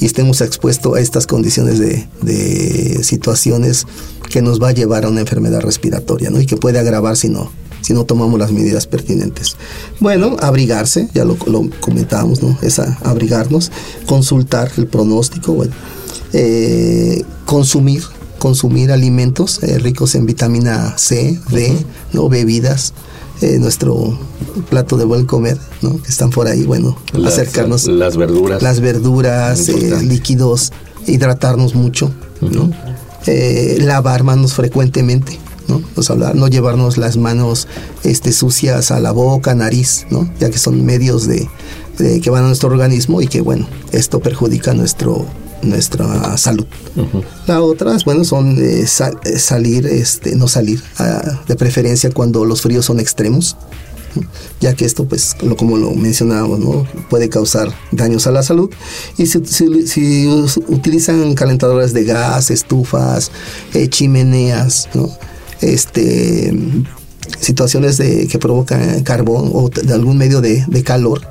y 0.00 0.06
estemos 0.06 0.40
expuestos 0.40 0.96
a 0.96 1.00
estas 1.00 1.26
condiciones 1.26 1.78
de, 1.78 2.08
de 2.22 3.04
situaciones 3.04 3.86
que 4.28 4.42
nos 4.42 4.60
va 4.60 4.70
a 4.70 4.72
llevar 4.72 5.04
a 5.04 5.08
una 5.08 5.20
enfermedad 5.20 5.60
respiratoria, 5.60 6.30
¿no? 6.30 6.40
Y 6.40 6.46
que 6.46 6.56
puede 6.56 6.80
agravar 6.80 7.16
si 7.16 7.28
no, 7.28 7.50
si 7.84 7.92
no 7.92 8.04
tomamos 8.04 8.38
las 8.38 8.50
medidas 8.50 8.86
pertinentes. 8.86 9.56
Bueno, 10.00 10.36
abrigarse, 10.40 11.08
ya 11.14 11.24
lo, 11.24 11.36
comentábamos, 11.80 12.42
¿no? 12.42 12.58
Es 12.62 12.78
abrigarnos, 12.78 13.70
consultar 14.06 14.72
el 14.76 14.86
pronóstico, 14.86 15.52
bueno, 15.52 15.72
eh, 16.36 17.22
consumir, 17.46 18.02
consumir 18.40 18.90
alimentos 18.90 19.62
eh, 19.62 19.78
ricos 19.78 20.16
en 20.16 20.26
vitamina 20.26 20.98
C, 20.98 21.38
D, 21.50 21.78
¿no? 22.12 22.28
bebidas, 22.28 22.92
eh, 23.40 23.58
nuestro 23.60 24.18
plato 24.68 24.96
de 24.96 25.04
buen 25.04 25.26
comer, 25.26 25.56
¿no? 25.80 26.02
Que 26.02 26.08
están 26.08 26.30
por 26.30 26.48
ahí, 26.48 26.64
bueno, 26.64 26.98
acercarnos. 27.24 27.86
Las 27.86 28.16
verduras. 28.16 28.64
Las 28.64 28.80
verduras, 28.80 29.68
líquidos, 30.02 30.72
hidratarnos 31.06 31.76
mucho, 31.76 32.12
¿no? 32.40 32.68
lavar 33.78 34.24
manos 34.24 34.54
frecuentemente, 34.54 35.38
¿no? 35.68 35.82
hablar, 36.08 36.34
no 36.34 36.48
llevarnos 36.48 36.98
las 36.98 37.16
manos 37.16 37.68
este, 38.02 38.32
sucias 38.32 38.90
a 38.90 38.98
la 38.98 39.12
boca, 39.12 39.54
nariz, 39.54 40.04
¿no? 40.10 40.28
Ya 40.40 40.50
que 40.50 40.58
son 40.58 40.84
medios 40.84 41.28
de, 41.28 41.48
que 41.96 42.28
van 42.28 42.42
a 42.42 42.48
nuestro 42.48 42.70
organismo 42.70 43.22
y 43.22 43.28
que, 43.28 43.40
bueno, 43.40 43.68
esto 43.92 44.18
perjudica 44.18 44.74
nuestro 44.74 45.26
nuestra 45.64 46.36
salud. 46.36 46.66
La 47.46 47.62
otra, 47.62 47.96
bueno, 48.04 48.24
son 48.24 48.58
eh, 48.58 48.82
eh, 48.82 49.38
salir, 49.38 49.86
este, 49.86 50.36
no 50.36 50.48
salir, 50.48 50.82
ah, 50.98 51.42
de 51.46 51.56
preferencia 51.56 52.10
cuando 52.10 52.44
los 52.44 52.62
fríos 52.62 52.84
son 52.84 53.00
extremos, 53.00 53.56
ya 54.60 54.74
que 54.74 54.84
esto, 54.84 55.06
pues, 55.06 55.36
lo, 55.42 55.56
como 55.56 55.76
lo 55.76 55.92
mencionábamos, 55.92 56.60
¿no? 56.60 56.86
puede 57.10 57.28
causar 57.28 57.74
daños 57.90 58.26
a 58.26 58.30
la 58.30 58.42
salud. 58.42 58.70
Y 59.18 59.26
si, 59.26 59.44
si, 59.86 60.26
utilizan 60.68 61.34
calentadores 61.34 61.92
de 61.92 62.04
gas, 62.04 62.50
estufas, 62.50 63.30
eh, 63.74 63.88
chimeneas, 63.88 64.88
¿no? 64.94 65.10
este, 65.60 66.52
situaciones 67.40 67.96
de, 67.96 68.26
que 68.28 68.38
provocan 68.38 69.02
carbón 69.02 69.50
o 69.52 69.68
de 69.68 69.92
algún 69.92 70.18
medio 70.18 70.40
de, 70.40 70.82
calor, 70.84 71.22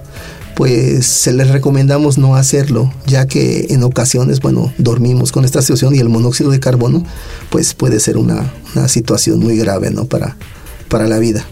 pues 0.56 1.06
se 1.06 1.34
les 1.34 1.50
recomendamos 1.50 2.18
no 2.18 2.36
hacerlo, 2.36 2.92
ya 3.08 3.26
que 3.28 3.68
en 3.70 3.84
ocasiones, 3.84 4.40
bueno, 4.40 4.74
dormimos 4.78 5.32
con 5.32 5.46
esta 5.46 5.62
situación 5.62 5.96
y 5.96 6.00
el 6.00 6.10
monóxido 6.10 6.52
de 6.52 6.60
carbono, 6.60 7.06
pues 7.50 7.74
puede 7.74 8.00
ser 8.00 8.18
una, 8.18 8.52
situación 8.88 9.40
muy 9.40 9.58
grave, 9.58 9.92
¿no? 9.92 10.06
Para, 10.06 10.36
para 10.90 11.08
la 11.08 11.20
vida. 11.20 11.46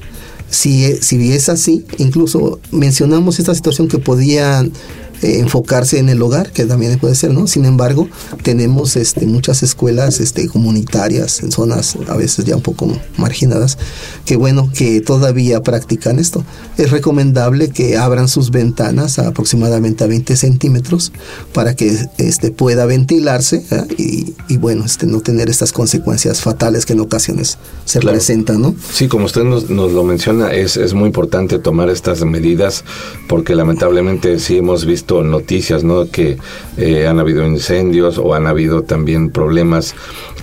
Si, 0.50 0.98
si 1.01 1.34
es 1.34 1.50
así, 1.50 1.86
incluso 1.98 2.60
mencionamos 2.72 3.39
esta 3.39 3.55
situación 3.55 3.88
que 3.88 4.00
podían 4.00 4.72
eh, 5.21 5.39
enfocarse 5.39 5.99
en 5.99 6.09
el 6.09 6.21
hogar, 6.21 6.51
que 6.51 6.65
también 6.65 6.97
puede 6.99 7.15
ser, 7.15 7.31
¿no? 7.31 7.47
Sin 7.47 7.65
embargo, 7.65 8.07
tenemos 8.43 8.95
este, 8.95 9.25
muchas 9.25 9.63
escuelas 9.63 10.19
este, 10.19 10.47
comunitarias 10.47 11.41
en 11.41 11.51
zonas 11.51 11.97
a 12.07 12.15
veces 12.15 12.45
ya 12.45 12.55
un 12.55 12.61
poco 12.61 12.91
marginadas, 13.17 13.77
que 14.25 14.35
bueno, 14.35 14.69
que 14.73 15.01
todavía 15.01 15.61
practican 15.61 16.19
esto. 16.19 16.43
Es 16.77 16.91
recomendable 16.91 17.69
que 17.69 17.97
abran 17.97 18.27
sus 18.27 18.51
ventanas 18.51 19.19
a 19.19 19.27
aproximadamente 19.27 20.03
a 20.03 20.07
20 20.07 20.35
centímetros 20.35 21.11
para 21.53 21.75
que 21.75 21.97
este, 22.17 22.51
pueda 22.51 22.85
ventilarse 22.85 23.63
y, 23.97 24.33
y, 24.47 24.57
bueno, 24.57 24.85
este, 24.85 25.07
no 25.07 25.21
tener 25.21 25.49
estas 25.49 25.71
consecuencias 25.71 26.41
fatales 26.41 26.85
que 26.85 26.93
en 26.93 26.99
ocasiones 26.99 27.57
se 27.85 27.99
presentan, 27.99 28.61
¿no? 28.61 28.75
Sí, 28.91 29.07
como 29.07 29.25
usted 29.25 29.43
nos, 29.43 29.69
nos 29.69 29.91
lo 29.91 30.03
menciona, 30.03 30.51
es, 30.53 30.77
es 30.77 30.93
muy 30.93 31.07
importante 31.07 31.59
tomar 31.59 31.89
estas 31.89 32.23
medidas 32.23 32.83
porque 33.27 33.55
lamentablemente 33.55 34.39
sí 34.39 34.57
hemos 34.57 34.85
visto 34.85 35.10
noticias, 35.19 35.83
¿no? 35.83 36.09
Que 36.09 36.37
eh, 36.77 37.07
han 37.07 37.19
habido 37.19 37.45
incendios 37.45 38.17
o 38.17 38.33
han 38.33 38.47
habido 38.47 38.83
también 38.83 39.29
problemas 39.29 39.93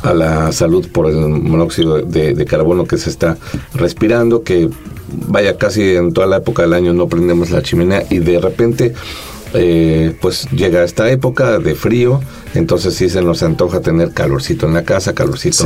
a 0.03 0.15
la 0.15 0.53
salud 0.53 0.87
por 0.93 1.07
el 1.07 1.17
monóxido 1.17 2.01
de, 2.03 2.45
carbono 2.45 2.85
que 2.85 2.99
se 2.99 3.11
está 3.11 3.37
respirando, 3.75 4.43
que 4.43 4.69
vaya 5.29 5.57
casi 5.57 5.97
en 5.97 6.13
toda 6.13 6.27
la 6.27 6.37
época 6.39 6.63
del 6.63 6.75
año 6.75 6.93
no 6.93 7.09
prendemos 7.09 7.51
la 7.51 7.63
chimenea 7.63 8.05
y 8.11 8.19
de 8.19 8.39
repente 8.39 8.95
eh, 9.55 10.15
pues 10.21 10.49
llega 10.51 10.85
esta 10.85 11.11
época 11.11 11.59
de 11.59 11.75
frío, 11.75 12.21
entonces 12.55 12.95
sí 12.95 13.09
se 13.09 13.23
nos 13.23 13.43
antoja 13.43 13.81
tener 13.81 14.13
calorcito 14.13 14.67
en 14.67 14.75
la 14.75 14.85
casa, 14.85 15.15
calorcito 15.15 15.65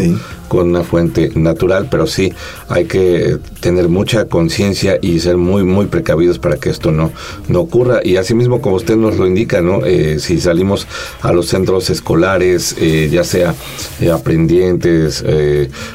con 0.49 0.69
una 0.69 0.83
fuente 0.83 1.33
natural, 1.35 1.89
pero 1.91 2.07
sí 2.07 2.33
hay 2.69 2.85
que 2.85 3.39
tener 3.61 3.89
mucha 3.89 4.27
conciencia 4.27 4.99
y 5.01 5.21
ser 5.21 5.37
muy, 5.37 5.65
muy 5.65 5.87
precavidos 5.87 6.39
para 6.39 6.59
que 6.59 6.71
esto 6.71 6.93
no, 6.93 7.11
no 7.49 7.61
ocurra. 7.61 8.01
Y 8.05 8.17
asimismo, 8.17 8.61
como 8.61 8.77
usted 8.77 8.97
nos 8.97 9.17
lo 9.17 9.27
indica, 9.27 9.61
¿no? 9.61 9.85
Eh, 9.85 10.19
si 10.21 10.41
salimos 10.41 10.87
a 11.23 11.33
los 11.33 11.49
centros 11.49 11.91
escolares, 11.91 12.77
eh, 12.79 13.09
ya 13.11 13.25
sea 13.25 13.55
aprendientes 14.13 15.25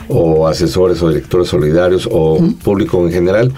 o 0.07 0.47
asesores 0.47 1.01
o 1.01 1.09
directores 1.09 1.49
solidarios 1.49 2.07
o 2.11 2.39
público 2.63 3.05
en 3.05 3.11
general, 3.11 3.53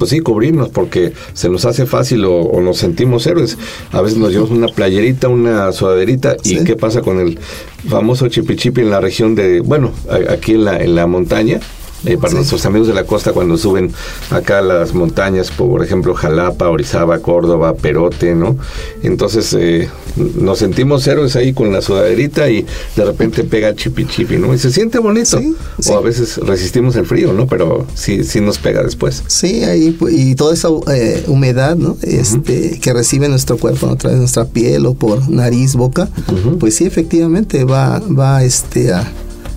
pues 0.00 0.12
sí, 0.12 0.20
cubrirnos 0.20 0.70
porque 0.70 1.12
se 1.34 1.50
nos 1.50 1.66
hace 1.66 1.84
fácil 1.84 2.24
o, 2.24 2.58
nos 2.62 2.78
sentimos 2.78 3.26
héroes. 3.26 3.58
A 3.92 4.00
veces 4.00 4.16
nos 4.16 4.30
llevamos 4.30 4.50
una 4.50 4.68
playerita, 4.68 5.28
una 5.28 5.72
sudaderita 5.72 6.36
y 6.42 6.64
¿qué 6.64 6.74
pasa 6.74 7.02
con 7.02 7.20
el 7.20 7.38
famoso 7.86 8.26
chipichipi 8.28 8.80
en 8.80 8.88
la 8.88 9.00
región 9.00 9.34
de, 9.34 9.60
bueno, 9.60 9.92
aquí 10.30 10.54
en 10.54 10.64
la, 10.64 10.78
en 10.78 10.94
la 10.94 11.06
montaña? 11.06 11.60
Eh, 12.06 12.16
para 12.16 12.32
nuestros 12.32 12.64
amigos 12.64 12.88
de 12.88 12.94
la 12.94 13.04
costa 13.04 13.32
cuando 13.32 13.58
suben 13.58 13.92
acá 14.30 14.58
a 14.58 14.62
las 14.62 14.94
montañas, 14.94 15.50
por 15.50 15.84
ejemplo 15.84 16.14
Jalapa, 16.14 16.68
Orizaba, 16.68 17.18
Córdoba, 17.18 17.74
Perote, 17.74 18.34
¿no? 18.34 18.56
Entonces 19.02 19.54
eh, 19.58 19.88
nos 20.16 20.58
sentimos 20.60 21.06
héroes 21.06 21.36
ahí 21.36 21.52
con 21.52 21.72
la 21.72 21.82
sudaderita 21.82 22.48
y 22.48 22.64
de 22.96 23.04
repente 23.04 23.44
pega 23.44 23.74
chipi 23.74 24.06
chipi, 24.06 24.38
¿no? 24.38 24.54
Y 24.54 24.58
se 24.58 24.70
siente 24.70 24.98
bonito. 24.98 25.38
O 25.86 25.96
a 25.96 26.00
veces 26.00 26.38
resistimos 26.38 26.96
el 26.96 27.04
frío, 27.04 27.34
¿no? 27.34 27.46
Pero 27.46 27.86
sí, 27.94 28.24
sí 28.24 28.40
nos 28.40 28.58
pega 28.58 28.82
después. 28.82 29.22
Sí, 29.26 29.64
ahí 29.64 29.96
y 30.10 30.34
toda 30.36 30.54
esa 30.54 30.68
eh, 30.92 31.24
humedad, 31.26 31.76
¿no? 31.76 31.98
Este, 32.02 32.78
que 32.80 32.92
recibe 32.94 33.28
nuestro 33.28 33.58
cuerpo 33.58 33.88
a 33.88 33.96
través 33.96 34.16
de 34.16 34.20
nuestra 34.20 34.46
piel 34.46 34.86
o 34.86 34.94
por 34.94 35.28
nariz, 35.28 35.74
boca, 35.74 36.08
pues 36.58 36.76
sí, 36.76 36.86
efectivamente 36.86 37.64
va, 37.64 38.00
va 38.00 38.42
este, 38.42 38.92
a 38.92 39.12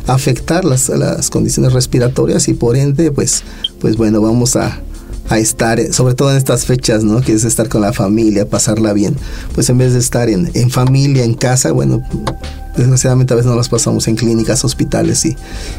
afectar 0.08 0.66
las, 0.66 0.90
las 0.90 1.30
condiciones 1.30 1.74
respiratorias 1.74 2.48
y 2.48 2.54
por 2.54 2.76
ende, 2.76 3.12
pues, 3.12 3.44
pues 3.80 3.98
bueno, 3.98 4.22
vamos 4.22 4.56
a, 4.56 4.82
a 5.30 5.40
estar, 5.40 5.80
sobre 5.94 6.16
todo 6.16 6.32
en 6.32 6.38
estas 6.38 6.66
fechas, 6.66 7.04
¿no? 7.04 7.22
Que 7.22 7.34
es 7.34 7.46
estar 7.46 7.70
con 7.70 7.82
la 7.82 7.94
familia, 7.94 8.48
pasarla 8.48 8.94
bien. 8.94 9.16
Pues 9.54 9.70
en 9.70 9.78
vez 9.78 9.94
de 9.94 10.00
estar 10.00 10.30
en, 10.30 10.52
en 10.54 10.70
familia, 10.70 11.24
en 11.24 11.34
casa, 11.34 11.72
bueno, 11.72 12.02
desgraciadamente 12.76 13.34
a 13.34 13.38
veces 13.38 13.50
no 13.50 13.56
las 13.56 13.70
pasamos 13.70 14.08
en 14.08 14.16
clínicas, 14.16 14.64
hospitales 14.66 15.26
y, 15.26 15.36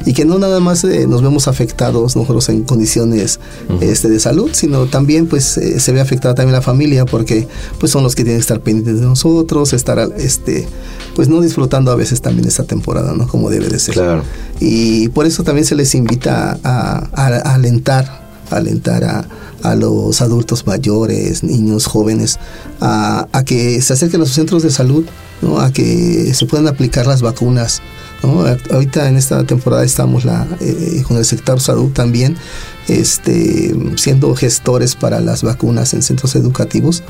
y 0.06 0.12
que 0.12 0.24
no 0.24 0.38
nada 0.38 0.60
más 0.60 0.84
eh, 0.84 1.06
nos 1.06 1.22
vemos 1.22 1.48
afectados 1.48 2.16
nosotros 2.16 2.48
en 2.48 2.62
condiciones 2.62 3.40
este, 3.80 4.08
de 4.08 4.20
salud, 4.20 4.50
sino 4.52 4.86
también 4.86 5.26
pues 5.26 5.56
eh, 5.56 5.80
se 5.80 5.92
ve 5.92 6.00
afectada 6.00 6.34
también 6.34 6.52
la 6.52 6.62
familia 6.62 7.04
porque 7.04 7.48
pues 7.78 7.92
son 7.92 8.02
los 8.02 8.14
que 8.14 8.22
tienen 8.22 8.38
que 8.38 8.42
estar 8.42 8.60
pendientes 8.60 9.00
de 9.00 9.06
nosotros, 9.06 9.72
estar 9.72 9.98
este 10.16 10.68
pues 11.14 11.28
no 11.28 11.40
disfrutando 11.40 11.92
a 11.92 11.94
veces 11.94 12.20
también 12.20 12.48
esta 12.48 12.64
temporada, 12.64 13.12
¿no? 13.14 13.28
Como 13.28 13.48
debe 13.48 13.68
de 13.68 13.78
ser. 13.78 13.94
Claro. 13.94 14.22
Y 14.58 15.08
por 15.08 15.26
eso 15.26 15.44
también 15.44 15.64
se 15.64 15.76
les 15.76 15.94
invita 15.94 16.58
a, 16.64 17.08
a 17.12 17.54
alentar, 17.54 18.28
a 18.50 18.56
alentar 18.56 19.04
a 19.04 19.24
a 19.64 19.74
los 19.74 20.20
adultos 20.20 20.66
mayores, 20.66 21.42
niños, 21.42 21.86
jóvenes, 21.86 22.38
a, 22.80 23.26
que 23.44 23.80
se 23.80 23.94
acerquen 23.94 24.20
a 24.20 24.24
los 24.24 24.32
centros 24.32 24.62
de 24.62 24.70
salud, 24.70 25.04
¿no? 25.42 25.58
a 25.58 25.72
que 25.72 26.32
se 26.34 26.46
puedan 26.46 26.68
aplicar 26.68 27.06
las 27.06 27.22
vacunas. 27.22 27.82
¿no? 28.22 28.44
Ahorita 28.70 29.08
en 29.08 29.16
esta 29.16 29.44
temporada 29.44 29.84
estamos 29.84 30.24
la, 30.24 30.46
eh, 30.60 31.02
con 31.06 31.16
el 31.16 31.24
sector 31.24 31.60
salud 31.60 31.90
también 31.92 32.36
este, 32.88 33.74
siendo 33.96 34.34
gestores 34.34 34.94
para 34.94 35.20
las 35.20 35.42
vacunas 35.42 35.94
en 35.94 36.02
centros 36.02 36.36
educativos, 36.36 37.02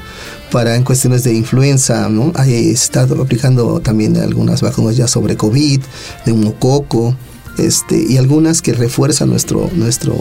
para 0.53 0.77
en 0.77 0.85
cuestiones 0.85 1.25
de 1.25 1.35
influenza, 1.35 2.09
¿no? 2.09 2.33
Hay 2.37 2.71
estado 2.71 3.21
aplicando 3.21 3.81
también 3.81 4.17
algunas 4.17 4.63
vacunas 4.63 4.97
ya 4.97 5.09
sobre 5.09 5.37
COVID, 5.37 5.81
neumococo, 6.27 7.17
este, 7.59 8.05
y 8.09 8.17
algunas 8.17 8.63
que 8.63 8.73
refuerzan 8.73 9.31
nuestro, 9.31 9.71
nuestro 9.75 10.17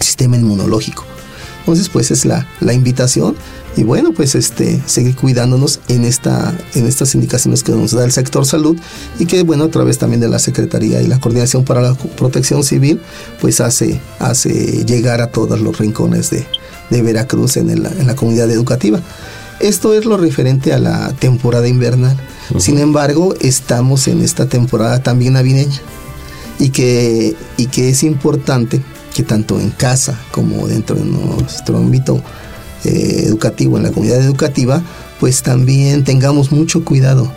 sistema 0.00 0.36
inmunológico. 0.36 1.13
Entonces, 1.64 1.88
pues 1.88 2.10
es 2.10 2.26
la, 2.26 2.46
la 2.60 2.74
invitación 2.74 3.34
y 3.76 3.82
bueno, 3.82 4.12
pues 4.12 4.34
este 4.34 4.80
seguir 4.86 5.16
cuidándonos 5.16 5.80
en 5.88 6.04
esta 6.04 6.54
en 6.74 6.86
estas 6.86 7.14
indicaciones 7.14 7.64
que 7.64 7.72
nos 7.72 7.92
da 7.92 8.04
el 8.04 8.12
sector 8.12 8.44
salud 8.44 8.76
y 9.18 9.24
que 9.24 9.42
bueno, 9.42 9.64
a 9.64 9.68
través 9.68 9.98
también 9.98 10.20
de 10.20 10.28
la 10.28 10.38
Secretaría 10.38 11.00
y 11.00 11.06
la 11.06 11.18
Coordinación 11.18 11.64
para 11.64 11.80
la 11.80 11.94
Protección 11.94 12.62
Civil, 12.62 13.00
pues 13.40 13.60
hace 13.60 13.98
hace 14.18 14.84
llegar 14.84 15.22
a 15.22 15.28
todos 15.28 15.58
los 15.58 15.78
rincones 15.78 16.30
de, 16.30 16.46
de 16.90 17.02
Veracruz 17.02 17.56
en, 17.56 17.70
en 17.70 18.06
la 18.06 18.14
comunidad 18.14 18.50
educativa. 18.50 19.00
Esto 19.60 19.94
es 19.94 20.04
lo 20.04 20.18
referente 20.18 20.72
a 20.74 20.78
la 20.78 21.12
temporada 21.14 21.66
invernal. 21.66 22.16
Sin 22.58 22.78
embargo, 22.78 23.34
estamos 23.40 24.06
en 24.08 24.20
esta 24.20 24.46
temporada 24.46 25.02
también 25.02 25.32
navideña 25.32 25.80
y 26.58 26.68
que, 26.68 27.34
y 27.56 27.66
que 27.66 27.88
es 27.88 28.02
importante 28.02 28.82
que 29.14 29.22
tanto 29.22 29.60
en 29.60 29.70
casa 29.70 30.18
como 30.32 30.66
dentro 30.66 30.96
de 30.96 31.04
nuestro 31.04 31.78
ámbito 31.78 32.20
eh, 32.84 33.22
educativo, 33.26 33.76
en 33.78 33.84
la 33.84 33.90
comunidad 33.90 34.20
educativa, 34.20 34.82
pues 35.20 35.42
también 35.42 36.04
tengamos 36.04 36.52
mucho 36.52 36.84
cuidado, 36.84 37.30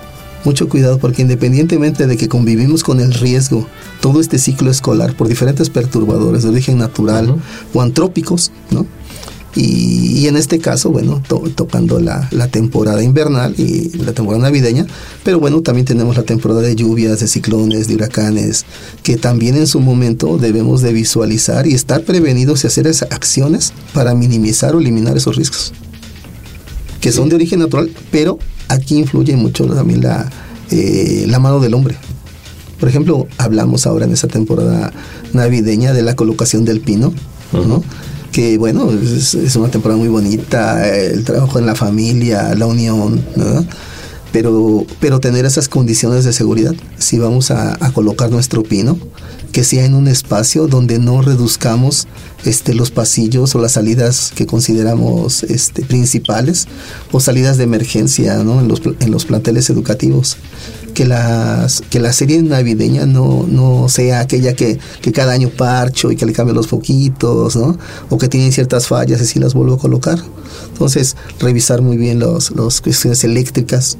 mucho 0.43 0.67
cuidado 0.67 0.97
porque 0.97 1.21
independientemente 1.21 2.07
de 2.07 2.17
que 2.17 2.27
convivimos 2.27 2.83
con 2.83 2.99
el 2.99 3.13
riesgo 3.13 3.67
todo 4.01 4.19
este 4.19 4.39
ciclo 4.39 4.71
escolar 4.71 5.13
por 5.15 5.27
diferentes 5.27 5.69
perturbadores 5.69 6.43
de 6.43 6.49
origen 6.49 6.77
natural 6.77 7.35
o 7.73 7.81
antrópicos, 7.81 8.51
¿no? 8.71 8.85
Y, 9.59 10.27
en 10.27 10.37
este 10.37 10.59
caso, 10.59 10.91
bueno, 10.91 11.19
tocando 11.55 11.99
la, 11.99 12.29
temporada 12.51 13.01
invernal 13.01 13.55
y 13.57 13.89
la 13.97 14.13
temporada 14.13 14.43
navideña, 14.43 14.85
pero 15.23 15.39
bueno, 15.39 15.61
también 15.61 15.83
tenemos 15.83 16.15
la 16.15 16.21
temporada 16.21 16.61
de 16.61 16.75
lluvias, 16.75 17.21
de 17.21 17.27
ciclones, 17.27 17.87
de 17.87 17.95
huracanes, 17.95 18.65
que 19.01 19.17
también 19.17 19.55
en 19.55 19.65
su 19.65 19.79
momento 19.79 20.37
debemos 20.37 20.83
de 20.83 20.93
visualizar 20.93 21.65
y 21.65 21.73
estar 21.73 22.03
prevenidos 22.03 22.63
y 22.63 22.67
hacer 22.67 22.85
esas 22.85 23.11
acciones 23.11 23.73
para 23.95 24.13
minimizar 24.13 24.75
o 24.75 24.79
eliminar 24.79 25.17
esos 25.17 25.35
riesgos, 25.35 25.73
que 27.01 27.11
son 27.11 27.27
de 27.27 27.35
origen 27.35 27.57
natural, 27.57 27.89
pero 28.11 28.37
aquí 28.67 28.99
influye 28.99 29.35
mucho 29.35 29.65
también 29.65 30.01
la, 30.01 30.31
eh, 30.69 31.25
la 31.27 31.39
mano 31.39 31.59
del 31.59 31.73
hombre. 31.73 31.95
Por 32.79 32.89
ejemplo, 32.89 33.25
hablamos 33.39 33.87
ahora 33.87 34.05
en 34.05 34.11
esta 34.11 34.27
temporada 34.27 34.93
navideña 35.33 35.93
de 35.93 36.03
la 36.03 36.15
colocación 36.15 36.63
del 36.63 36.79
pino, 36.79 37.11
¿no? 37.53 37.81
Que 38.37 38.55
bueno, 38.59 38.91
es, 38.91 39.33
una 39.55 39.71
temporada 39.71 39.97
muy 39.97 40.09
bonita, 40.09 40.87
el 40.95 41.23
trabajo 41.23 41.57
en 41.57 41.65
la 41.65 41.73
familia, 41.73 42.53
la 42.53 42.67
unión, 42.67 43.19
Pero, 44.31 44.85
pero 44.99 45.19
tener 45.19 45.43
esas 45.45 45.67
condiciones 45.67 46.23
de 46.23 46.33
seguridad, 46.33 46.75
si 46.99 47.17
vamos 47.17 47.49
a, 47.49 47.75
colocar 47.95 48.29
nuestro 48.29 48.61
pino, 48.61 48.99
que 49.51 49.63
sea 49.63 49.85
en 49.85 49.95
un 49.95 50.07
espacio 50.07 50.67
donde 50.67 50.99
no 50.99 51.23
reduzcamos 51.23 52.07
este, 52.45 52.75
los 52.75 52.91
pasillos 52.91 53.55
o 53.55 53.59
las 53.59 53.71
salidas 53.71 54.31
que 54.35 54.45
consideramos 54.45 55.41
este, 55.41 55.81
principales 55.81 56.67
o 57.11 57.19
salidas 57.19 57.57
de 57.57 57.63
emergencia 57.63 58.35
¿no? 58.43 58.59
en, 58.59 58.67
los, 58.67 58.83
en 58.99 59.09
los 59.09 59.25
planteles 59.25 59.71
educativos 59.71 60.37
que, 60.97 61.05
las, 61.05 61.83
que 61.91 61.99
la 61.99 62.11
serie 62.11 62.41
navideña 62.41 63.05
no, 63.05 63.45
no 63.47 63.87
sea 63.87 64.21
aquella 64.21 64.55
que, 64.55 64.79
que, 64.99 65.11
cada 65.11 65.31
año 65.33 65.49
parcho 65.49 66.11
y 66.11 66.15
que 66.15 66.25
le 66.25 66.33
cambio 66.33 66.55
los 66.55 66.65
foquitos, 66.65 67.55
¿no? 67.55 67.77
O 68.09 68.17
que 68.17 68.27
tienen 68.27 68.51
ciertas 68.51 68.87
fallas 68.87 69.21
y 69.21 69.27
si 69.27 69.37
las 69.37 69.53
vuelvo 69.53 69.75
a 69.75 69.77
colocar. 69.77 70.17
Entonces, 70.71 71.15
revisar 71.39 71.83
muy 71.83 71.97
bien 71.97 72.19
las 72.19 72.49
los 72.49 72.81
cuestiones 72.81 73.23
eléctricas, 73.23 73.99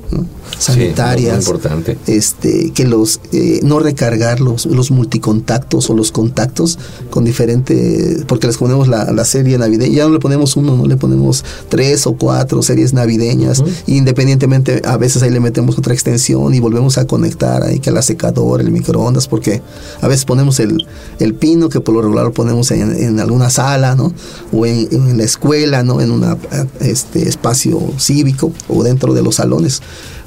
sanitarias. 0.58 1.46
importante. 1.46 2.00
Este, 2.08 2.72
que 2.72 2.86
los, 2.86 3.20
eh, 3.32 3.60
no 3.64 3.78
recargar 3.80 4.40
los, 4.40 4.66
los 4.66 4.90
multicontactos 4.90 5.92
o 5.92 5.94
los 5.94 6.12
contactos 6.12 6.80
con 7.12 7.26
diferentes, 7.26 8.24
porque 8.26 8.48
les 8.48 8.58
ponemos 8.58 8.88
la, 8.88 9.12
la, 9.12 9.26
serie 9.26 9.58
navideña, 9.58 9.98
ya 9.98 10.04
no 10.06 10.14
le 10.14 10.20
ponemos 10.20 10.56
uno, 10.56 10.76
no 10.76 10.86
le 10.88 10.98
ponemos 10.98 11.44
tres 11.70 12.08
o 12.08 12.14
cuatro 12.14 12.64
series 12.64 12.94
navideñas, 12.94 13.64
independientemente, 13.86 14.82
a 14.86 14.98
veces 14.98 15.22
ahí 15.22 15.30
le 15.30 15.40
metemos 15.40 15.78
otra 15.78 15.94
extensión 15.94 16.54
y 16.54 16.60
volvemos 16.60 16.87
a 16.98 17.06
conectar 17.06 17.64
ahí 17.64 17.80
que 17.80 17.92
la 17.92 18.02
secadora, 18.02 18.64
el 18.64 18.72
microondas, 18.72 19.28
porque 19.28 19.62
a 20.00 20.08
veces 20.08 20.26
ponemos 20.26 20.60
el, 20.60 20.86
el 21.20 21.34
pino 21.34 21.70
que 21.70 21.82
por 21.82 21.96
lo 21.96 22.02
regular 22.02 22.26
lo 22.26 22.34
ponemos 22.34 22.72
en, 22.72 22.92
en 22.92 23.20
alguna 23.20 23.50
sala, 23.50 23.96
¿no? 23.96 24.14
O 24.54 24.66
en, 24.66 24.88
en 24.92 25.18
la 25.18 25.24
escuela, 25.24 25.84
¿no? 25.84 26.00
En 26.00 26.12
un 26.12 26.38
este, 26.80 27.28
espacio 27.28 27.80
cívico 27.98 28.52
o 28.70 28.84
dentro 28.84 29.14
de 29.14 29.24
los 29.24 29.36
salones. 29.36 29.82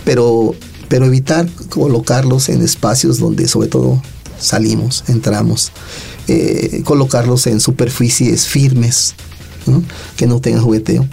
Pero, 0.05 0.55
pero 0.89 1.07
evitar 1.07 1.49
colocarlos 1.69 2.49
en 2.49 2.63
espacios 2.63 3.19
donde 3.19 3.49
sobre 3.49 3.69
todo 3.69 4.03
salimos, 4.39 5.05
entramos. 5.09 5.73
Eh, 6.29 6.83
colocarlos 6.85 7.47
en 7.47 7.61
superficies 7.61 8.47
firmes, 8.47 9.15
que 10.17 10.27
no 10.27 10.41
tengan 10.41 10.63
jugueteo 10.63 11.07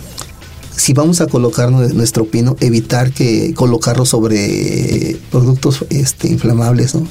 si 0.78 0.94
vamos 0.94 1.22
a 1.22 1.28
colocar 1.28 1.72
nuestro 1.72 2.26
pino, 2.26 2.56
evitar 2.60 3.12
que 3.12 3.54
colocarlo 3.56 4.06
sobre 4.06 5.18
productos 5.32 5.84
este, 5.90 6.30
inflamables, 6.30 6.94
¿no? 6.94 7.08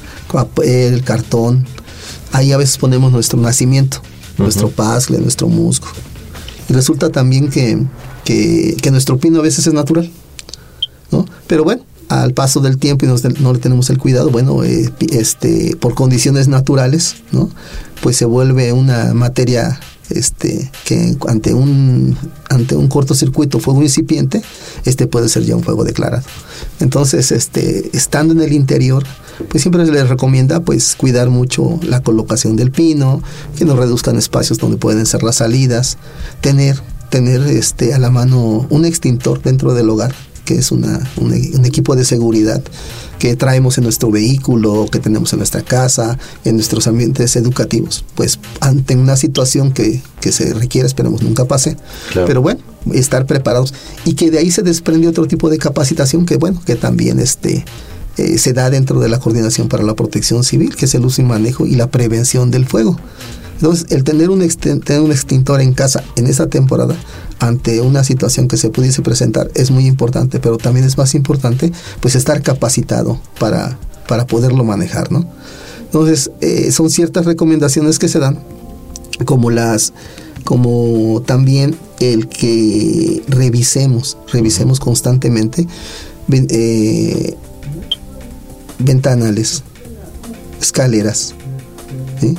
el 0.62 1.02
cartón. 1.02 1.66
Ahí 2.32 2.52
a 2.52 2.56
veces 2.56 2.78
ponemos 2.78 3.10
nuestro 3.10 3.40
nacimiento, 3.40 3.98
nuestro 4.38 4.70
pasle, 4.70 5.18
nuestro 5.18 5.48
musgo. 5.48 5.88
Y 6.68 6.74
resulta 6.74 7.10
también 7.10 7.50
que, 7.50 7.84
que, 8.24 8.90
nuestro 8.92 9.18
pino 9.18 9.40
a 9.40 9.42
veces 9.42 9.66
es 9.66 9.74
natural, 9.74 10.10
¿no? 11.10 11.26
Pero 11.48 11.64
bueno, 11.64 11.82
al 12.08 12.34
paso 12.34 12.60
del 12.60 12.78
tiempo 12.78 13.04
y 13.04 13.08
no 13.40 13.52
le 13.52 13.58
tenemos 13.58 13.90
el 13.90 13.98
cuidado, 13.98 14.30
bueno, 14.30 14.62
eh, 14.62 14.92
este, 15.10 15.74
por 15.76 15.94
condiciones 15.94 16.46
naturales, 16.46 17.16
¿no? 17.32 17.50
Pues 18.00 18.16
se 18.16 18.26
vuelve 18.26 18.72
una 18.72 19.12
materia 19.12 19.80
este, 20.10 20.70
que 20.84 21.16
ante 21.28 21.54
un, 21.54 22.16
ante 22.48 22.76
un 22.76 22.88
cortocircuito, 22.88 23.58
fuego 23.58 23.82
incipiente, 23.82 24.42
este 24.84 25.06
puede 25.06 25.28
ser 25.28 25.44
ya 25.44 25.56
un 25.56 25.62
fuego 25.62 25.84
declarado. 25.84 26.24
Entonces, 26.80 27.32
este, 27.32 27.90
estando 27.96 28.32
en 28.32 28.40
el 28.40 28.52
interior, 28.52 29.04
pues 29.48 29.62
siempre 29.62 29.84
les 29.84 30.08
recomienda 30.08 30.60
pues 30.60 30.96
cuidar 30.96 31.30
mucho 31.30 31.78
la 31.82 32.02
colocación 32.02 32.56
del 32.56 32.70
pino, 32.70 33.22
que 33.56 33.64
no 33.64 33.76
reduzcan 33.76 34.16
espacios 34.16 34.58
donde 34.58 34.76
pueden 34.76 35.06
ser 35.06 35.22
las 35.22 35.36
salidas, 35.36 35.98
tener, 36.40 36.80
tener 37.10 37.42
este, 37.42 37.94
a 37.94 37.98
la 37.98 38.10
mano 38.10 38.66
un 38.70 38.84
extintor 38.84 39.42
dentro 39.42 39.74
del 39.74 39.90
hogar, 39.90 40.14
que 40.46 40.54
es 40.54 40.72
una, 40.72 40.98
un, 41.16 41.26
un 41.26 41.64
equipo 41.66 41.94
de 41.94 42.06
seguridad 42.06 42.62
que 43.18 43.36
traemos 43.36 43.78
en 43.78 43.84
nuestro 43.84 44.10
vehículo, 44.10 44.86
que 44.90 44.98
tenemos 44.98 45.32
en 45.32 45.38
nuestra 45.38 45.62
casa, 45.62 46.18
en 46.44 46.56
nuestros 46.56 46.86
ambientes 46.86 47.36
educativos. 47.36 48.04
Pues 48.14 48.38
ante 48.60 48.96
una 48.96 49.16
situación 49.16 49.72
que, 49.72 50.02
se 50.30 50.54
requiere, 50.54 50.88
esperemos 50.88 51.22
nunca 51.22 51.44
pase, 51.44 51.76
pero 52.12 52.42
bueno, 52.42 52.60
estar 52.92 53.26
preparados 53.26 53.72
y 54.04 54.14
que 54.14 54.32
de 54.32 54.38
ahí 54.38 54.50
se 54.50 54.62
desprende 54.62 55.06
otro 55.06 55.26
tipo 55.26 55.50
de 55.50 55.58
capacitación 55.58 56.26
que 56.26 56.36
bueno, 56.36 56.60
que 56.66 56.74
también 56.74 57.20
este, 57.20 57.64
eh, 58.16 58.36
se 58.38 58.52
da 58.52 58.68
dentro 58.68 58.98
de 58.98 59.08
la 59.08 59.20
Coordinación 59.20 59.68
para 59.68 59.84
la 59.84 59.94
Protección 59.94 60.42
Civil, 60.42 60.74
que 60.74 60.86
es 60.86 60.94
el 60.96 61.04
uso 61.04 61.22
y 61.22 61.24
manejo 61.24 61.64
y 61.64 61.76
la 61.76 61.92
prevención 61.92 62.50
del 62.50 62.66
fuego. 62.66 62.98
Entonces, 63.56 63.86
el 63.90 64.04
tener 64.04 64.30
un, 64.30 64.46
tener 64.48 65.00
un 65.00 65.12
extintor 65.12 65.60
en 65.60 65.72
casa 65.72 66.04
en 66.16 66.26
esa 66.26 66.46
temporada 66.48 66.94
ante 67.38 67.80
una 67.80 68.04
situación 68.04 68.48
que 68.48 68.56
se 68.56 68.70
pudiese 68.70 69.02
presentar 69.02 69.50
es 69.54 69.70
muy 69.70 69.86
importante, 69.86 70.40
pero 70.40 70.58
también 70.58 70.86
es 70.86 70.96
más 70.98 71.14
importante 71.14 71.72
pues 72.00 72.14
estar 72.14 72.42
capacitado 72.42 73.18
para, 73.38 73.78
para 74.08 74.26
poderlo 74.26 74.64
manejar, 74.64 75.10
¿no? 75.10 75.26
Entonces, 75.84 76.30
eh, 76.40 76.70
son 76.72 76.90
ciertas 76.90 77.24
recomendaciones 77.24 77.98
que 77.98 78.08
se 78.08 78.18
dan, 78.18 78.38
como 79.24 79.50
las 79.50 79.92
como 80.44 81.22
también 81.26 81.76
el 81.98 82.28
que 82.28 83.22
revisemos, 83.26 84.16
revisemos 84.32 84.78
constantemente 84.78 85.66
eh, 86.30 87.34
ventanales, 88.78 89.64
escaleras, 90.60 91.34
¿sí? 92.20 92.36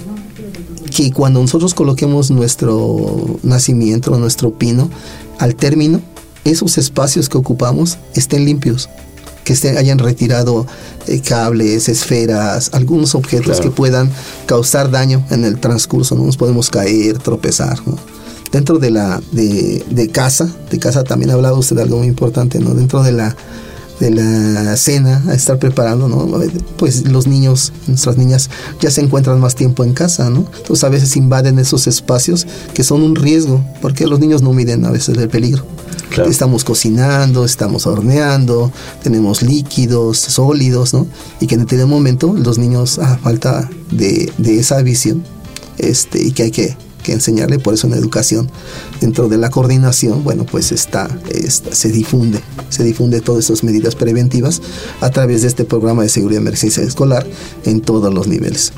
Que 0.97 1.11
cuando 1.11 1.39
nosotros 1.39 1.75
coloquemos 1.75 2.31
nuestro 2.31 3.37
nacimiento, 3.43 4.17
nuestro 4.17 4.51
pino, 4.51 4.89
al 5.37 5.53
término, 5.53 6.01
esos 6.43 6.79
espacios 6.79 7.29
que 7.29 7.37
ocupamos 7.37 7.99
estén 8.15 8.45
limpios, 8.45 8.89
que 9.43 9.53
estén, 9.53 9.77
hayan 9.77 9.99
retirado 9.99 10.65
eh, 11.05 11.21
cables, 11.21 11.87
esferas, 11.87 12.71
algunos 12.73 13.13
objetos 13.13 13.61
que 13.61 13.69
puedan 13.69 14.09
causar 14.47 14.89
daño 14.89 15.23
en 15.29 15.45
el 15.45 15.59
transcurso, 15.59 16.15
no 16.15 16.25
nos 16.25 16.35
podemos 16.35 16.71
caer, 16.71 17.19
tropezar. 17.19 17.77
Dentro 18.51 18.79
de 18.79 18.89
la 18.89 19.21
de, 19.31 19.85
de 19.91 20.09
casa, 20.09 20.49
de 20.71 20.79
casa 20.79 21.03
también 21.03 21.29
ha 21.29 21.35
hablado 21.35 21.59
usted 21.59 21.75
de 21.75 21.83
algo 21.83 21.99
muy 21.99 22.07
importante, 22.07 22.57
¿no? 22.57 22.73
Dentro 22.73 23.03
de 23.03 23.11
la 23.11 23.35
de 23.99 24.11
la 24.11 24.77
cena, 24.77 25.23
a 25.27 25.33
estar 25.33 25.57
preparando, 25.59 26.07
¿no? 26.07 26.27
Pues 26.77 27.07
los 27.07 27.27
niños, 27.27 27.73
nuestras 27.87 28.17
niñas 28.17 28.49
ya 28.79 28.91
se 28.91 29.01
encuentran 29.01 29.39
más 29.39 29.55
tiempo 29.55 29.83
en 29.83 29.93
casa, 29.93 30.29
¿no? 30.29 30.45
Entonces 30.57 30.83
a 30.83 30.89
veces 30.89 31.15
invaden 31.15 31.59
esos 31.59 31.87
espacios 31.87 32.45
que 32.73 32.83
son 32.83 33.01
un 33.01 33.15
riesgo, 33.15 33.63
porque 33.81 34.05
los 34.05 34.19
niños 34.19 34.41
no 34.41 34.53
miden 34.53 34.85
a 34.85 34.91
veces 34.91 35.17
el 35.17 35.29
peligro. 35.29 35.65
Estamos 36.27 36.63
cocinando, 36.63 37.45
estamos 37.45 37.85
horneando, 37.85 38.71
tenemos 39.03 39.43
líquidos, 39.43 40.17
sólidos, 40.17 40.93
¿no? 40.93 41.05
Y 41.39 41.47
que 41.47 41.55
en 41.55 41.61
este 41.61 41.85
momento 41.85 42.33
los 42.33 42.57
niños, 42.57 42.97
a 42.97 43.17
falta 43.17 43.69
de, 43.91 44.31
de 44.37 44.59
esa 44.59 44.81
visión, 44.81 45.23
este, 45.77 46.23
y 46.23 46.31
que 46.31 46.43
hay 46.43 46.51
que 46.51 46.77
que 47.07 47.13
enseñarle, 47.13 47.57
por 47.57 47.73
eso 47.73 47.87
en 47.87 47.93
educación, 47.93 48.51
dentro 48.99 49.29
de 49.29 49.37
la 49.37 49.49
coordinación, 49.49 50.25
bueno, 50.25 50.45
pues 50.45 50.73
está, 50.73 51.07
se 51.71 51.89
difunde, 51.89 52.41
se 52.67 52.83
difunde 52.83 53.21
todas 53.21 53.45
esas 53.45 53.63
medidas 53.63 53.95
preventivas 53.95 54.61
a 54.99 55.09
través 55.09 55.41
de 55.43 55.47
este 55.47 55.63
programa 55.63 56.03
de 56.03 56.09
seguridad 56.09 56.41
de 56.41 56.47
emergencia 56.47 56.83
escolar 56.83 57.25
en 57.63 57.79
todos 57.79 58.13
los 58.13 58.27
niveles. 58.27 58.73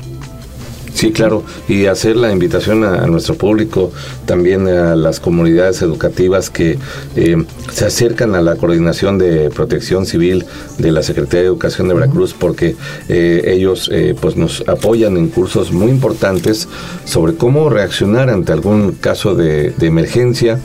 Sí, 1.00 1.12
claro, 1.12 1.44
y 1.66 1.86
hacer 1.86 2.14
la 2.14 2.30
invitación 2.30 2.84
a, 2.84 3.06
nuestro 3.06 3.34
público, 3.34 3.90
también 4.26 4.68
a 4.68 4.94
las 4.96 5.18
comunidades 5.18 5.80
educativas 5.80 6.50
que 6.50 6.78
eh, 7.16 7.42
se 7.72 7.86
acercan 7.86 8.34
a 8.34 8.42
la 8.42 8.56
coordinación 8.56 9.16
de 9.16 9.48
protección 9.48 10.04
civil 10.04 10.44
de 10.76 10.92
la 10.92 11.02
Secretaría 11.02 11.40
de 11.40 11.46
Educación 11.46 11.88
de 11.88 11.94
Veracruz, 11.94 12.34
porque 12.38 12.76
eh, 13.08 13.44
ellos 13.46 13.88
eh, 13.90 14.14
pues 14.20 14.36
nos 14.36 14.62
apoyan 14.68 15.16
en 15.16 15.28
cursos 15.28 15.72
muy 15.72 15.88
importantes 15.90 16.68
sobre 17.06 17.34
cómo 17.34 17.70
reaccionar 17.70 18.28
ante 18.28 18.52
algún 18.52 18.92
caso 18.92 19.34
de, 19.34 19.70
de 19.70 19.86
emergencia 19.86 20.60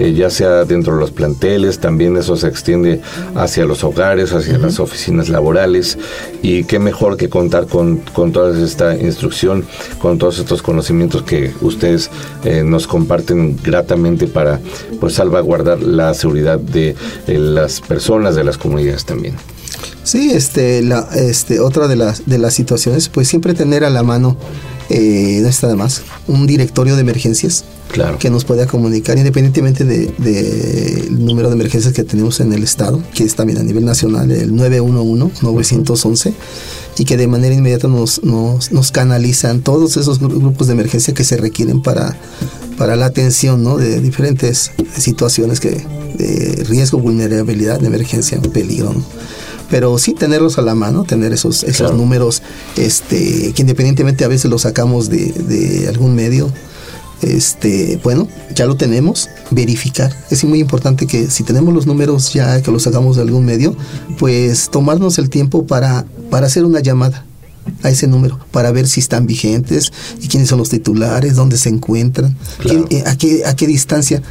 eh, 0.00 0.14
ya 0.14 0.30
sea 0.30 0.64
dentro 0.64 0.94
de 0.94 1.00
los 1.00 1.10
planteles, 1.10 1.78
también 1.78 2.16
eso 2.16 2.34
se 2.34 2.48
extiende 2.48 3.02
hacia 3.34 3.66
los 3.66 3.84
hogares, 3.84 4.32
hacia 4.32 4.56
las 4.56 4.80
oficinas 4.80 5.28
laborales. 5.28 5.98
Y 6.42 6.64
qué 6.64 6.78
mejor 6.78 7.18
que 7.18 7.28
contar 7.28 7.66
con, 7.66 7.98
con 8.14 8.32
toda 8.32 8.58
esta 8.64 8.96
instrucción, 8.96 9.66
con 9.98 10.16
todos 10.16 10.38
estos 10.38 10.62
conocimientos 10.62 11.22
que 11.22 11.52
ustedes 11.60 12.10
eh, 12.44 12.62
nos 12.64 12.86
comparten 12.86 13.58
gratamente 13.62 14.26
para 14.26 14.58
pues 14.98 15.14
salvaguardar 15.14 15.82
la 15.82 16.14
seguridad 16.14 16.58
de 16.58 16.96
las 17.26 17.82
personas, 17.82 18.34
de 18.34 18.44
las 18.44 18.56
comunidades 18.56 19.04
también. 19.04 19.34
Sí, 20.02 20.30
este, 20.30 20.82
la, 20.82 21.08
este, 21.14 21.60
otra 21.60 21.88
de 21.88 21.96
las, 21.96 22.26
de 22.26 22.38
las 22.38 22.54
situaciones, 22.54 23.10
pues 23.10 23.28
siempre 23.28 23.52
tener 23.52 23.84
a 23.84 23.90
la 23.90 24.02
mano, 24.02 24.36
eh, 24.88 25.40
no 25.42 25.48
está 25.48 25.68
de 25.68 25.76
más, 25.76 26.02
un 26.26 26.46
directorio 26.46 26.94
de 26.94 27.02
emergencias 27.02 27.64
claro. 27.90 28.18
que 28.18 28.30
nos 28.30 28.44
pueda 28.44 28.66
comunicar 28.66 29.18
independientemente 29.18 29.84
del 29.84 30.14
de, 30.18 31.08
número 31.10 31.48
de 31.48 31.54
emergencias 31.54 31.92
que 31.92 32.04
tenemos 32.04 32.40
en 32.40 32.52
el 32.52 32.62
estado, 32.62 33.02
que 33.14 33.24
es 33.24 33.34
también 33.34 33.58
a 33.58 33.62
nivel 33.62 33.84
nacional, 33.84 34.30
el 34.30 34.52
911-911, 34.52 36.32
y 36.98 37.04
que 37.04 37.16
de 37.16 37.26
manera 37.26 37.54
inmediata 37.54 37.88
nos, 37.88 38.22
nos, 38.24 38.72
nos, 38.72 38.90
canalizan 38.92 39.60
todos 39.60 39.96
esos 39.96 40.18
grupos 40.18 40.66
de 40.66 40.72
emergencia 40.72 41.14
que 41.14 41.24
se 41.24 41.36
requieren 41.36 41.82
para, 41.82 42.16
para 42.76 42.96
la 42.96 43.06
atención 43.06 43.62
¿no? 43.62 43.76
de 43.76 44.00
diferentes 44.00 44.72
situaciones 44.96 45.60
que, 45.60 45.70
de 45.70 46.64
riesgo, 46.68 46.98
vulnerabilidad, 46.98 47.80
de 47.80 47.86
emergencia, 47.86 48.40
peligro. 48.52 48.92
¿no? 48.92 49.04
pero 49.70 49.96
sí 49.98 50.14
tenerlos 50.14 50.58
a 50.58 50.62
la 50.62 50.74
mano, 50.74 51.04
tener 51.04 51.32
esos, 51.32 51.62
esos 51.62 51.76
claro. 51.76 51.96
números, 51.96 52.42
este, 52.76 53.52
que 53.52 53.62
independientemente 53.62 54.24
a 54.24 54.28
veces 54.28 54.50
los 54.50 54.62
sacamos 54.62 55.08
de, 55.08 55.32
de, 55.32 55.88
algún 55.88 56.14
medio, 56.14 56.52
este, 57.22 58.00
bueno, 58.02 58.28
ya 58.54 58.66
lo 58.66 58.76
tenemos, 58.76 59.28
verificar. 59.50 60.14
Es 60.30 60.44
muy 60.44 60.60
importante 60.60 61.06
que 61.06 61.30
si 61.30 61.44
tenemos 61.44 61.74
los 61.74 61.86
números 61.86 62.32
ya 62.32 62.62
que 62.62 62.70
los 62.70 62.82
sacamos 62.82 63.16
de 63.16 63.22
algún 63.22 63.44
medio, 63.44 63.76
pues 64.18 64.70
tomarnos 64.70 65.18
el 65.18 65.30
tiempo 65.30 65.66
para, 65.66 66.06
para 66.30 66.46
hacer 66.46 66.64
una 66.64 66.80
llamada 66.80 67.24
a 67.82 67.90
ese 67.90 68.06
número 68.06 68.38
para 68.50 68.72
ver 68.72 68.88
si 68.88 69.00
están 69.00 69.26
vigentes 69.26 69.92
y 70.20 70.28
quiénes 70.28 70.48
son 70.48 70.58
los 70.58 70.70
titulares, 70.70 71.36
dónde 71.36 71.56
se 71.56 71.68
encuentran, 71.68 72.36
claro. 72.58 72.86
qué, 72.88 73.02
a, 73.06 73.16
qué, 73.16 73.44
a 73.44 73.54
qué 73.54 73.66
distancia. 73.66 74.22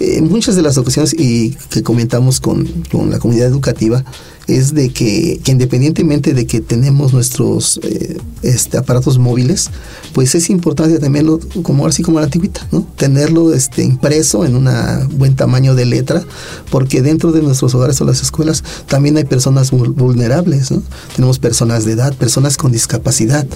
En 0.00 0.24
eh, 0.24 0.28
muchas 0.28 0.56
de 0.56 0.62
las 0.62 0.78
ocasiones 0.78 1.14
y 1.14 1.56
que 1.70 1.82
comentamos 1.82 2.40
con, 2.40 2.66
con 2.90 3.10
la 3.10 3.18
comunidad 3.18 3.48
educativa 3.48 4.04
es 4.48 4.72
de 4.72 4.88
que, 4.88 5.40
que, 5.44 5.52
independientemente 5.52 6.32
de 6.32 6.46
que 6.46 6.62
tenemos 6.62 7.12
nuestros 7.12 7.78
eh, 7.82 8.16
este, 8.42 8.78
aparatos 8.78 9.18
móviles, 9.18 9.70
pues 10.14 10.34
es 10.34 10.48
importante 10.48 10.98
también, 10.98 11.26
lo, 11.26 11.38
como 11.62 11.86
así 11.86 12.02
como 12.02 12.18
la 12.18 12.24
antigüita, 12.24 12.66
¿no? 12.72 12.86
tenerlo 12.96 13.52
este, 13.52 13.82
impreso 13.82 14.46
en 14.46 14.56
un 14.56 14.68
buen 15.18 15.36
tamaño 15.36 15.74
de 15.74 15.84
letra, 15.84 16.24
porque 16.70 17.02
dentro 17.02 17.30
de 17.30 17.42
nuestros 17.42 17.74
hogares 17.74 18.00
o 18.00 18.06
las 18.06 18.22
escuelas 18.22 18.64
también 18.86 19.18
hay 19.18 19.24
personas 19.24 19.70
vulnerables, 19.70 20.70
¿no? 20.70 20.82
tenemos 21.14 21.38
personas 21.38 21.84
de 21.84 21.92
edad, 21.92 22.14
personas 22.14 22.56
con 22.56 22.72
discapacidad. 22.72 23.46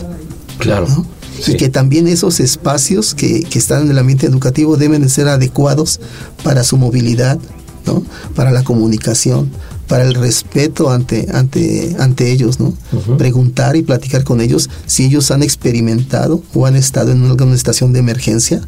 Claro. 0.59 0.87
¿no? 0.87 1.07
Sí. 1.41 1.53
y 1.53 1.57
que 1.57 1.71
también 1.71 2.07
esos 2.07 2.39
espacios 2.39 3.15
que, 3.15 3.41
que, 3.41 3.59
están 3.59 3.85
en 3.85 3.91
el 3.91 3.99
ambiente 3.99 4.27
educativo 4.27 4.77
deben 4.77 5.03
de 5.03 5.09
ser 5.09 5.27
adecuados 5.29 5.99
para 6.45 6.63
su 6.63 6.77
movilidad, 6.77 7.39
¿no? 7.87 8.05
para 8.37 8.53
la 8.53 8.63
comunicación, 8.63 9.51
para 9.93 10.05
el 10.05 10.15
respeto 10.15 10.89
ante, 10.89 11.29
ante, 11.35 11.95
ante 11.99 12.33
ellos, 12.33 12.59
¿no? 12.59 12.69
Uh 12.69 12.97
-huh. 12.97 13.17
Preguntar 13.19 13.77
y 13.77 13.83
platicar 13.83 14.25
con 14.25 14.41
ellos 14.41 14.71
si 14.87 15.05
ellos 15.05 15.31
han 15.31 15.43
experimentado 15.43 16.43
o 16.55 16.65
han 16.65 16.77
estado 16.77 17.13
en 17.13 17.23
alguna 17.27 17.55
estación 17.55 17.93
de 17.93 17.99
emergencia, 17.99 18.63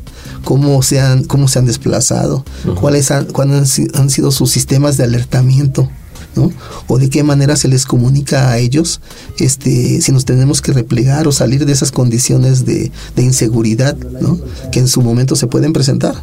cómo 0.44 0.82
se 0.82 1.00
han, 1.00 1.24
cómo 1.24 1.48
se 1.48 1.58
han 1.58 1.64
desplazado, 1.64 2.44
uh 2.66 2.68
-huh. 2.68 2.74
cuáles 2.74 3.10
han, 3.10 3.24
cuáles 3.24 3.80
han 3.94 4.10
sido 4.10 4.32
sus 4.32 4.50
sistemas 4.50 4.98
de 4.98 5.04
alertamiento. 5.04 5.88
¿no? 6.36 6.52
O 6.88 6.98
de 6.98 7.08
qué 7.08 7.22
manera 7.22 7.56
se 7.56 7.68
les 7.68 7.86
comunica 7.86 8.50
a 8.50 8.58
ellos 8.58 9.00
este, 9.38 10.02
si 10.02 10.12
nos 10.12 10.24
tenemos 10.24 10.60
que 10.60 10.72
replegar 10.72 11.26
o 11.26 11.32
salir 11.32 11.64
de 11.64 11.72
esas 11.72 11.90
condiciones 11.90 12.66
de, 12.66 12.90
de 13.16 13.22
inseguridad 13.22 13.96
¿no? 14.20 14.38
que 14.72 14.80
en 14.80 14.88
su 14.88 15.00
momento 15.00 15.36
se 15.36 15.46
pueden 15.46 15.72
presentar. 15.72 16.16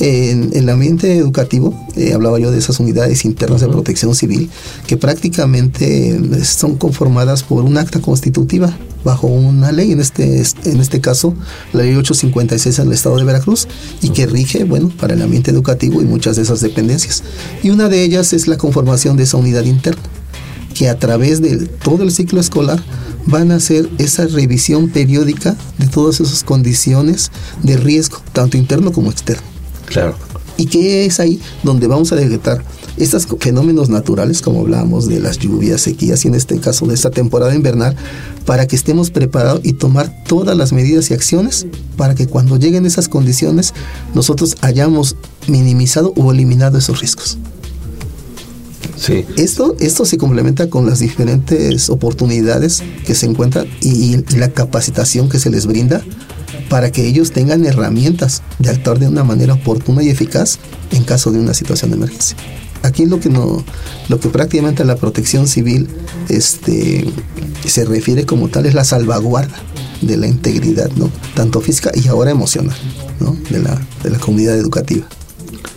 En, 0.00 0.44
en, 0.52 0.54
el 0.54 0.68
ambiente 0.68 1.16
educativo, 1.16 1.74
eh, 1.96 2.12
hablaba 2.14 2.38
yo 2.38 2.50
de 2.50 2.58
esas 2.58 2.80
unidades 2.80 3.24
internas 3.24 3.60
de 3.60 3.68
protección 3.68 4.14
civil, 4.14 4.50
que 4.86 4.96
prácticamente 4.96 6.44
son 6.44 6.76
conformadas 6.76 7.42
por 7.42 7.64
un 7.64 7.78
acta 7.78 8.00
constitutiva 8.00 8.76
bajo 9.04 9.26
una 9.26 9.70
ley, 9.70 9.92
en 9.92 10.00
este, 10.00 10.42
en 10.64 10.80
este 10.80 11.00
caso 11.00 11.34
la 11.72 11.82
ley 11.82 11.94
856 11.94 12.76
del 12.76 12.92
estado 12.92 13.16
de 13.16 13.24
Veracruz, 13.24 13.68
y 14.02 14.10
que 14.10 14.26
rige, 14.26 14.64
bueno, 14.64 14.90
para 14.98 15.14
el 15.14 15.22
ambiente 15.22 15.50
educativo 15.50 16.02
y 16.02 16.04
muchas 16.04 16.36
de 16.36 16.42
esas 16.42 16.60
dependencias. 16.60 17.22
Y 17.62 17.70
una 17.70 17.88
de 17.88 18.02
ellas 18.02 18.32
es 18.32 18.48
la 18.48 18.56
conformación 18.56 19.16
de 19.16 19.24
esa 19.24 19.36
unidad 19.36 19.64
interna 19.64 20.02
que 20.74 20.88
a 20.88 20.98
través 20.98 21.40
de 21.40 21.66
todo 21.66 22.02
el 22.02 22.10
ciclo 22.10 22.40
escolar 22.40 22.82
van 23.26 23.52
a 23.52 23.56
hacer 23.56 23.88
esa 23.98 24.26
revisión 24.26 24.90
periódica 24.90 25.56
de 25.78 25.86
todas 25.86 26.20
esas 26.20 26.42
condiciones 26.42 27.30
de 27.62 27.76
riesgo, 27.76 28.18
tanto 28.32 28.56
interno 28.56 28.92
como 28.92 29.10
externo. 29.10 29.53
Claro. 29.86 30.14
Y 30.56 30.66
que 30.66 31.04
es 31.04 31.20
ahí 31.20 31.40
donde 31.62 31.86
vamos 31.86 32.12
a 32.12 32.16
detectar 32.16 32.62
estos 32.96 33.26
fenómenos 33.40 33.88
naturales, 33.88 34.40
como 34.40 34.60
hablábamos 34.60 35.08
de 35.08 35.18
las 35.18 35.38
lluvias, 35.38 35.80
sequías 35.80 36.24
y 36.24 36.28
en 36.28 36.34
este 36.34 36.58
caso 36.60 36.86
de 36.86 36.94
esta 36.94 37.10
temporada 37.10 37.54
invernal, 37.54 37.96
para 38.46 38.66
que 38.66 38.76
estemos 38.76 39.10
preparados 39.10 39.60
y 39.64 39.72
tomar 39.72 40.24
todas 40.26 40.56
las 40.56 40.72
medidas 40.72 41.10
y 41.10 41.14
acciones 41.14 41.66
para 41.96 42.14
que 42.14 42.26
cuando 42.26 42.56
lleguen 42.56 42.86
esas 42.86 43.08
condiciones 43.08 43.74
nosotros 44.14 44.56
hayamos 44.60 45.16
minimizado 45.48 46.12
o 46.16 46.32
eliminado 46.32 46.78
esos 46.78 47.00
riesgos. 47.00 47.38
Sí. 48.96 49.24
Esto, 49.36 49.76
esto 49.80 50.04
se 50.04 50.16
complementa 50.16 50.70
con 50.70 50.86
las 50.86 51.00
diferentes 51.00 51.90
oportunidades 51.90 52.82
que 53.04 53.14
se 53.14 53.26
encuentran 53.26 53.66
y, 53.80 54.14
y 54.14 54.36
la 54.36 54.50
capacitación 54.52 55.28
que 55.28 55.38
se 55.38 55.50
les 55.50 55.66
brinda 55.66 56.02
para 56.68 56.90
que 56.90 57.06
ellos 57.06 57.32
tengan 57.32 57.64
herramientas 57.64 58.42
de 58.58 58.70
actuar 58.70 58.98
de 58.98 59.08
una 59.08 59.24
manera 59.24 59.54
oportuna 59.54 60.02
y 60.02 60.10
eficaz 60.10 60.58
en 60.90 61.04
caso 61.04 61.32
de 61.32 61.38
una 61.38 61.54
situación 61.54 61.90
de 61.90 61.96
emergencia. 61.96 62.36
Aquí 62.82 63.06
lo 63.06 63.18
que 63.18 63.30
no, 63.30 63.64
lo 64.08 64.20
que 64.20 64.28
prácticamente 64.28 64.82
a 64.82 64.86
la 64.86 64.96
protección 64.96 65.48
civil 65.48 65.88
este, 66.28 67.06
se 67.66 67.84
refiere 67.84 68.26
como 68.26 68.48
tal 68.48 68.66
es 68.66 68.74
la 68.74 68.84
salvaguarda 68.84 69.56
de 70.02 70.18
la 70.18 70.26
integridad, 70.26 70.90
¿no? 70.96 71.10
tanto 71.34 71.60
física 71.60 71.90
y 71.94 72.08
ahora 72.08 72.30
emocional, 72.30 72.76
¿no? 73.20 73.36
de, 73.50 73.60
la, 73.60 73.80
de 74.02 74.10
la 74.10 74.18
comunidad 74.18 74.56
educativa. 74.56 75.06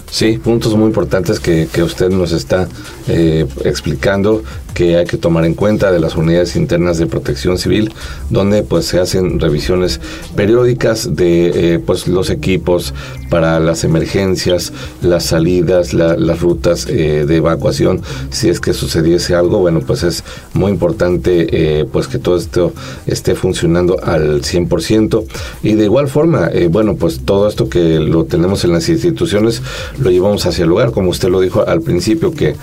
Sí, 0.10 0.38
puntos 0.38 0.74
muy 0.76 0.88
importantes 0.88 1.40
que, 1.40 1.68
que 1.72 1.84
usted 1.84 2.10
nos 2.10 2.32
está 2.32 2.68
eh, 3.08 3.46
explicando 3.66 4.42
que 4.74 4.96
hay 4.96 5.06
que 5.06 5.18
tomar 5.18 5.44
en 5.44 5.54
cuenta 5.54 5.92
de 5.92 6.00
las 6.00 6.16
unidades 6.16 6.56
internas 6.56 6.98
de 6.98 7.08
protección 7.08 7.58
civil, 7.58 7.94
donde 8.30 8.64
pues 8.64 8.86
se 8.86 9.00
hacen 9.00 9.40
revisiones 9.40 10.00
periódicas 10.36 11.16
de 11.16 11.74
eh, 11.74 11.80
pues 11.80 12.08
los 12.08 12.30
equipos 12.30 12.94
para 13.30 13.60
las 13.60 13.84
emergencias, 13.84 14.74
las 15.02 15.26
salidas, 15.26 15.94
la, 15.94 16.16
las 16.16 16.42
rutas 16.42 16.88
eh, 16.90 17.26
de 17.28 17.36
evacuación, 17.36 18.02
si 18.30 18.50
es 18.50 18.60
que 18.60 18.74
sucediese 18.74 19.36
algo, 19.36 19.60
bueno 19.60 19.82
pues 19.82 20.04
es 20.04 20.24
muy 20.54 20.72
importante 20.72 21.48
eh, 21.52 21.86
pues 21.92 22.08
que 22.08 22.20
todo 22.20 22.38
esto 22.38 22.74
esté 23.06 23.36
funcionando 23.36 24.00
al 24.04 24.42
100% 24.42 25.26
y 25.64 25.74
de 25.74 25.84
igual 25.84 26.08
forma, 26.08 26.50
bueno 26.70 26.96
pues 26.96 27.22
todo 27.26 27.48
esto 27.48 27.70
que 27.70 28.00
lo 28.00 28.26
tenemos 28.26 28.64
en 28.64 28.72
las 28.72 28.90
instituciones 28.90 29.62
lo 30.00 30.10
llevamos 30.10 30.46
hacia 30.46 30.64
el 30.64 30.70
lugar, 30.70 30.92
como 30.92 31.10
usted 31.10 31.30
lo 31.30 31.42
dijo 31.42 31.68
al 31.68 31.82
principio 31.82 32.34
que 32.34 32.56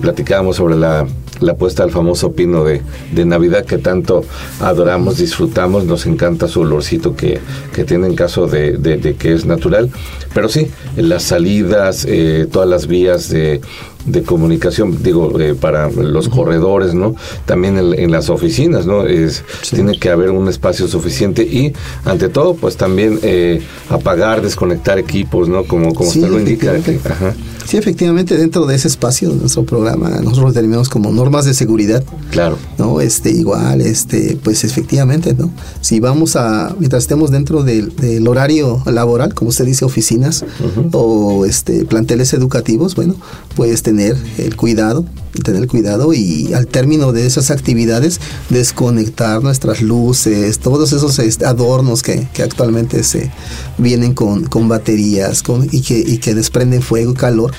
platicábamos 0.00 0.56
sobre 0.56 0.76
la 0.76 1.06
la 1.40 1.54
puesta 1.54 1.82
al 1.82 1.90
famoso 1.90 2.32
pino 2.32 2.64
de, 2.64 2.82
de, 3.12 3.24
Navidad 3.24 3.64
que 3.64 3.78
tanto 3.78 4.24
adoramos, 4.60 5.18
disfrutamos, 5.18 5.84
nos 5.84 6.06
encanta 6.06 6.48
su 6.48 6.60
olorcito 6.60 7.16
que, 7.16 7.40
que 7.74 7.84
tiene 7.84 8.06
en 8.06 8.14
caso 8.14 8.46
de, 8.46 8.76
de, 8.78 8.96
de, 8.96 9.14
que 9.14 9.32
es 9.32 9.44
natural. 9.44 9.90
Pero 10.34 10.48
sí, 10.48 10.68
las 10.96 11.22
salidas, 11.22 12.06
eh, 12.08 12.46
todas 12.50 12.68
las 12.68 12.86
vías 12.86 13.28
de, 13.28 13.60
de 14.06 14.22
comunicación, 14.22 15.02
digo, 15.02 15.38
eh, 15.40 15.54
para 15.54 15.90
los 15.90 16.26
uh 16.26 16.30
-huh. 16.30 16.34
corredores, 16.34 16.94
¿no? 16.94 17.14
También 17.44 17.76
en, 17.76 17.98
en, 17.98 18.10
las 18.10 18.30
oficinas, 18.30 18.86
¿no? 18.86 19.04
Es, 19.06 19.44
sí. 19.62 19.76
Tiene 19.76 19.98
que 19.98 20.10
haber 20.10 20.30
un 20.30 20.48
espacio 20.48 20.86
suficiente 20.88 21.42
y, 21.42 21.72
ante 22.04 22.28
todo, 22.28 22.54
pues 22.54 22.76
también 22.76 23.18
eh, 23.22 23.62
apagar, 23.90 24.42
desconectar 24.42 24.98
equipos, 24.98 25.48
¿no? 25.48 25.64
Como, 25.64 25.94
como 25.94 26.10
sí, 26.10 26.20
usted 26.20 26.30
lo 26.30 26.38
indica. 26.38 26.72
Ajá. 27.04 27.34
Sí, 27.66 27.76
efectivamente, 27.76 28.36
dentro 28.36 28.66
de 28.66 28.76
ese 28.76 28.88
espacio 28.88 29.30
de 29.30 29.36
nuestro 29.36 29.64
programa, 29.64 30.08
nosotros 30.08 30.44
lo 30.44 30.52
terminamos 30.52 30.88
como 30.88 31.10
normas 31.10 31.44
de 31.44 31.54
seguridad. 31.54 32.02
Claro. 32.30 32.58
¿No? 32.78 33.00
Este, 33.00 33.30
igual, 33.30 33.80
este, 33.80 34.38
pues 34.42 34.64
efectivamente, 34.64 35.34
¿no? 35.34 35.50
Si 35.80 35.98
vamos 36.00 36.36
a, 36.36 36.74
mientras 36.78 37.04
estemos 37.04 37.30
dentro 37.30 37.64
del, 37.64 37.94
del 37.96 38.26
horario 38.28 38.82
laboral, 38.86 39.34
como 39.34 39.50
usted 39.50 39.64
dice, 39.64 39.84
oficinas 39.84 40.42
uh 40.42 40.80
-huh. 40.80 40.88
o 40.92 41.44
este, 41.44 41.84
planteles 41.84 42.32
educativos, 42.34 42.94
bueno, 42.94 43.16
pues 43.56 43.82
tener 43.82 44.16
el 44.38 44.56
cuidado 44.56 45.04
tener 45.42 45.66
cuidado 45.66 46.12
y 46.12 46.52
al 46.54 46.66
término 46.66 47.12
de 47.12 47.26
esas 47.26 47.50
actividades 47.50 48.20
desconectar 48.50 49.42
nuestras 49.42 49.82
luces, 49.82 50.58
todos 50.58 50.92
esos 50.92 51.18
este, 51.18 51.46
adornos 51.46 52.02
que, 52.02 52.26
actualmente 52.42 53.02
se 53.02 53.30
vienen 53.78 54.14
con, 54.14 54.44
con 54.44 54.68
baterías 54.68 55.42
con, 55.42 55.66
y, 55.70 55.82
que, 55.82 55.98
y 55.98 56.18
que 56.18 56.34
desprenden 56.34 56.82
fuego 56.82 57.12
y 57.12 57.14
calor. 57.14 57.52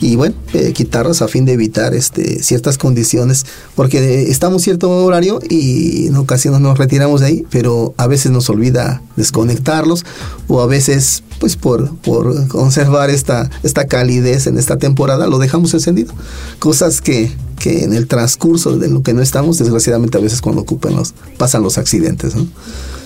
Y 0.00 0.16
bueno, 0.16 0.34
eh, 0.52 0.72
quitarlos 0.74 1.22
a 1.22 1.28
fin 1.28 1.46
de 1.46 1.52
evitar 1.52 1.94
este, 1.94 2.42
ciertas 2.42 2.76
condiciones, 2.76 3.46
porque 3.74 4.30
estamos 4.30 4.62
cierto 4.62 4.90
horario 4.90 5.40
y 5.48 6.08
en 6.08 6.16
ocasiones 6.16 6.60
nos 6.60 6.76
retiramos 6.76 7.22
de 7.22 7.26
ahí, 7.26 7.46
pero 7.50 7.94
a 7.96 8.06
veces 8.06 8.30
nos 8.30 8.50
olvida 8.50 9.02
desconectarlos 9.16 10.04
o 10.46 10.60
a 10.60 10.66
veces 10.66 11.22
pues 11.38 11.56
por, 11.56 11.96
por 11.96 12.48
conservar 12.48 13.08
esta, 13.08 13.50
esta 13.62 13.86
calidez 13.86 14.46
en 14.46 14.58
esta 14.58 14.76
temporada 14.76 15.26
lo 15.26 15.38
dejamos 15.38 15.72
encendido. 15.72 16.12
Cosas 16.58 17.00
que, 17.00 17.32
que 17.58 17.84
en 17.84 17.94
el 17.94 18.06
transcurso 18.06 18.76
de 18.76 18.88
lo 18.88 19.02
que 19.02 19.14
no 19.14 19.22
estamos, 19.22 19.56
desgraciadamente 19.56 20.18
a 20.18 20.20
veces 20.20 20.42
cuando 20.42 20.60
ocupan 20.62 20.96
los, 20.96 21.14
pasan 21.38 21.62
los 21.62 21.78
accidentes. 21.78 22.34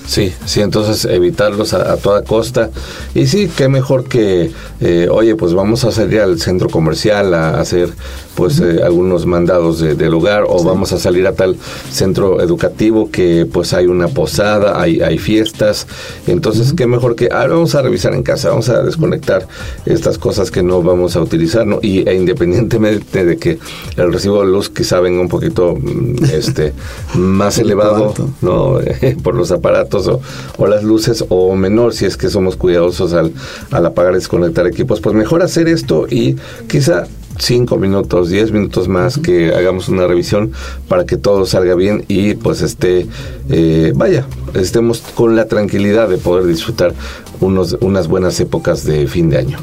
Sí, 0.08 0.32
sí, 0.46 0.62
entonces 0.62 1.04
evitarlos 1.04 1.74
a, 1.74 1.98
toda 1.98 2.24
costa. 2.24 2.70
Y 3.14 3.26
sí, 3.26 3.50
qué 3.54 3.68
mejor 3.68 4.04
que, 4.04 4.50
eh, 4.80 5.06
oye, 5.10 5.36
pues 5.36 5.52
vamos 5.52 5.84
a 5.84 5.92
salir 5.92 6.20
al 6.20 6.40
centro 6.40 6.70
comercial 6.70 7.34
a 7.34 7.60
hacer 7.60 7.90
pues 8.34 8.58
eh, 8.60 8.80
algunos 8.82 9.26
mandados 9.26 9.80
de, 9.80 9.96
del 9.96 10.14
hogar 10.14 10.44
o 10.48 10.64
vamos 10.64 10.92
a 10.92 10.98
salir 10.98 11.26
a 11.26 11.32
tal 11.32 11.56
centro 11.90 12.40
educativo 12.40 13.10
que 13.10 13.46
pues 13.52 13.74
hay 13.74 13.86
una 13.86 14.08
posada, 14.08 14.80
hay, 14.80 15.02
hay 15.02 15.18
fiestas. 15.18 15.86
Entonces, 16.26 16.72
qué 16.72 16.86
mejor 16.86 17.14
que, 17.14 17.28
ah, 17.30 17.46
vamos 17.46 17.74
a 17.74 17.82
revisar 17.82 18.14
en 18.14 18.22
casa, 18.22 18.48
vamos 18.48 18.70
a 18.70 18.82
desconectar 18.82 19.46
estas 19.84 20.16
cosas 20.16 20.50
que 20.50 20.62
no 20.62 20.82
vamos 20.82 21.16
a 21.16 21.20
utilizar, 21.20 21.66
¿no? 21.66 21.80
Y 21.82 22.08
e 22.08 22.14
independientemente 22.14 23.26
de 23.26 23.36
que 23.36 23.58
el 23.96 24.10
recibo 24.10 24.40
de 24.40 24.46
luz 24.46 24.70
quizá 24.70 25.00
venga 25.00 25.20
un 25.20 25.28
poquito 25.28 25.74
mm, 25.74 26.24
este 26.32 26.72
más 27.14 27.58
elevado, 27.58 28.14
¿no? 28.40 28.78
por 29.22 29.34
los 29.34 29.50
aparatos 29.50 29.97
o, 30.06 30.66
las 30.66 30.84
luces 30.84 31.24
o 31.28 31.56
menor 31.56 31.94
si 31.94 32.04
es 32.04 32.16
que 32.16 32.28
somos 32.28 32.56
cuidadosos 32.56 33.12
al, 33.12 33.32
al 33.70 33.86
apagar 33.86 34.12
y 34.12 34.16
desconectar 34.16 34.66
equipos, 34.66 35.00
pues 35.00 35.14
mejor 35.14 35.42
hacer 35.42 35.68
esto 35.68 36.06
y 36.08 36.36
quizá 36.68 37.06
cinco 37.38 37.76
minutos, 37.76 38.28
diez 38.30 38.52
minutos 38.52 38.88
más 38.88 39.18
que 39.18 39.54
hagamos 39.54 39.88
una 39.88 40.06
revisión 40.06 40.52
para 40.88 41.04
que 41.06 41.16
todo 41.16 41.46
salga 41.46 41.74
bien 41.74 42.04
y 42.08 42.34
pues 42.34 42.62
esté, 42.62 43.06
eh, 43.48 43.92
vaya, 43.94 44.26
estemos 44.54 45.02
con 45.14 45.36
la 45.36 45.46
tranquilidad 45.46 46.08
de 46.08 46.18
poder 46.18 46.46
disfrutar 46.46 46.94
unos, 47.40 47.76
unas 47.80 48.08
buenas 48.08 48.38
épocas 48.40 48.84
de 48.84 49.06
fin 49.06 49.30
de 49.30 49.38
año. 49.38 49.58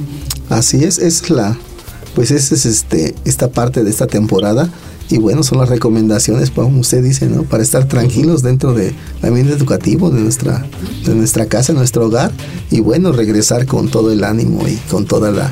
Así 0.49 0.83
es, 0.83 0.99
es 0.99 1.29
la, 1.29 1.57
pues 2.13 2.31
esa 2.31 2.55
es 2.55 2.65
este, 2.65 3.15
esta 3.25 3.49
parte 3.49 3.83
de 3.83 3.89
esta 3.89 4.07
temporada 4.07 4.69
y 5.09 5.17
bueno, 5.17 5.43
son 5.43 5.59
las 5.59 5.69
recomendaciones, 5.69 6.49
como 6.49 6.79
usted 6.79 7.03
dice, 7.03 7.27
¿no? 7.27 7.43
Para 7.43 7.61
estar 7.61 7.87
tranquilos 7.87 8.41
dentro 8.41 8.73
del 8.73 8.95
ambiente 9.21 9.53
educativo 9.53 10.09
de 10.09 10.19
nuestra, 10.19 10.65
de 11.05 11.13
nuestra 11.13 11.45
casa, 11.45 11.73
nuestro 11.73 12.07
hogar. 12.07 12.31
Y 12.71 12.79
bueno, 12.79 13.11
regresar 13.11 13.67
con 13.67 13.89
todo 13.89 14.11
el 14.11 14.23
ánimo 14.23 14.67
y 14.67 14.75
con 14.89 15.05
toda 15.05 15.31
la, 15.31 15.51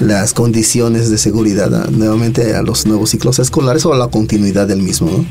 las 0.00 0.32
condiciones 0.32 1.10
de 1.10 1.18
seguridad 1.18 1.90
nuevamente 1.90 2.54
a 2.54 2.62
los 2.62 2.86
nuevos 2.86 3.10
ciclos 3.10 3.38
escolares 3.38 3.84
o 3.84 3.92
a 3.92 3.98
la 3.98 4.08
continuidad 4.08 4.66
del 4.66 4.80
mismo. 4.80 5.10
¿no? 5.10 5.26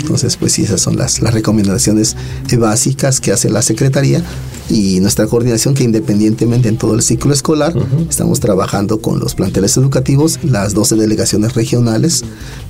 Entonces, 0.00 0.36
pues 0.36 0.52
sí, 0.52 0.62
esas 0.62 0.80
son 0.80 0.96
las, 0.96 1.20
las 1.20 1.34
recomendaciones 1.34 2.16
básicas 2.56 3.20
que 3.20 3.32
hace 3.32 3.50
la 3.50 3.62
Secretaría 3.62 4.22
y 4.68 5.00
nuestra 5.00 5.26
coordinación 5.26 5.74
que 5.74 5.84
independientemente 5.84 6.68
en 6.68 6.78
todo 6.78 6.94
el 6.94 7.02
ciclo 7.02 7.32
escolar 7.32 7.74
estamos 8.08 8.40
trabajando 8.40 9.00
con 9.00 9.18
los 9.18 9.34
planteles 9.34 9.76
educativos, 9.76 10.38
las 10.42 10.74
12 10.74 10.96
delegaciones 10.96 11.54
regionales, 11.54 12.24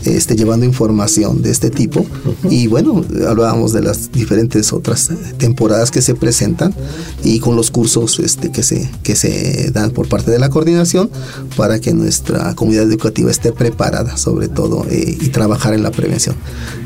este, 0.04 0.37
llevando 0.37 0.66
información 0.66 1.42
de 1.42 1.50
este 1.50 1.70
tipo. 1.70 2.04
Y 2.50 2.66
bueno, 2.66 3.04
hablábamos 3.28 3.72
de 3.72 3.83
las 3.83 4.12
diferentes 4.12 4.72
otras 4.72 5.11
temporadas 5.38 5.90
que 5.90 6.02
se 6.02 6.14
presentan 6.14 6.74
y 7.22 7.38
con 7.38 7.57
los 7.57 7.70
cursos 7.70 8.18
este, 8.18 8.50
que, 8.50 8.62
se, 8.62 8.90
que 9.02 9.14
se 9.16 9.70
dan 9.72 9.90
por 9.90 10.09
parte 10.09 10.30
de 10.30 10.38
la 10.38 10.50
coordinación 10.50 11.11
para 11.57 11.80
que 11.80 11.92
nuestra 11.92 12.54
comunidad 12.54 12.85
educativa 12.85 13.30
esté 13.30 13.52
preparada 13.52 14.16
sobre 14.16 14.48
todo 14.48 14.87
eh, 14.90 15.16
y 15.20 15.28
trabajar 15.28 15.74
en 15.74 15.83
la 15.83 15.90
prevención. 15.90 16.37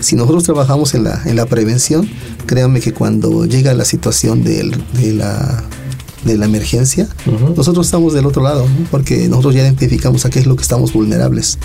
Si 0.01 0.17
nosotros 0.17 0.45
trabajamos 0.45 0.95
en 0.95 1.05
la, 1.05 1.23
en 1.25 1.37
la 1.37 1.47
prevención, 1.47 2.09
créanme 2.49 2.81
que 2.81 2.93
cuando 2.93 3.45
llega 3.45 3.73
la 3.75 3.85
situación 3.85 4.43
del 4.43 4.73
de 4.95 5.13
la 5.13 5.63
de 6.25 6.37
la 6.37 6.47
emergencia, 6.47 7.09
nosotros 7.57 7.87
estamos 7.87 8.13
del 8.13 8.27
otro 8.27 8.43
lado, 8.43 8.67
porque 8.91 9.29
nosotros 9.29 9.55
ya 9.55 9.63
identificamos 9.63 10.25
a 10.25 10.31
qué 10.31 10.41
es 10.41 10.47
lo 10.47 10.57
que 10.57 10.63
estamos 10.63 10.93
vulnerables. 10.93 11.59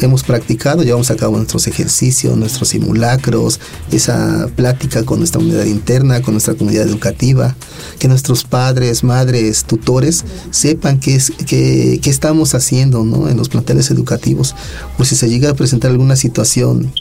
Hemos 0.00 0.22
practicado, 0.22 0.82
llevamos 0.82 1.10
a 1.10 1.16
cabo 1.16 1.36
nuestros 1.36 1.66
ejercicios, 1.66 2.36
nuestros 2.36 2.68
simulacros, 2.68 3.60
esa 3.90 4.48
plática 4.54 5.04
con 5.04 5.18
nuestra 5.18 5.40
unidad 5.40 5.64
interna, 5.64 6.20
con 6.22 6.34
nuestra 6.34 6.54
comunidad 6.54 6.86
educativa, 6.86 7.56
que 7.98 8.08
nuestros 8.08 8.44
padres, 8.44 9.04
madres, 9.04 9.64
tutores 9.64 10.24
sepan 10.50 10.98
qué, 10.98 11.16
es, 11.16 11.32
qué, 11.46 12.00
qué 12.02 12.10
estamos 12.10 12.54
haciendo 12.54 13.04
¿no? 13.04 13.28
en 13.28 13.36
los 13.36 13.48
planteles 13.48 13.90
educativos, 13.90 14.54
por 14.96 15.06
si 15.06 15.14
se 15.14 15.28
llega 15.28 15.50
a 15.50 15.54
presentar 15.54 15.90
alguna 15.90 16.16
situación 16.16 16.92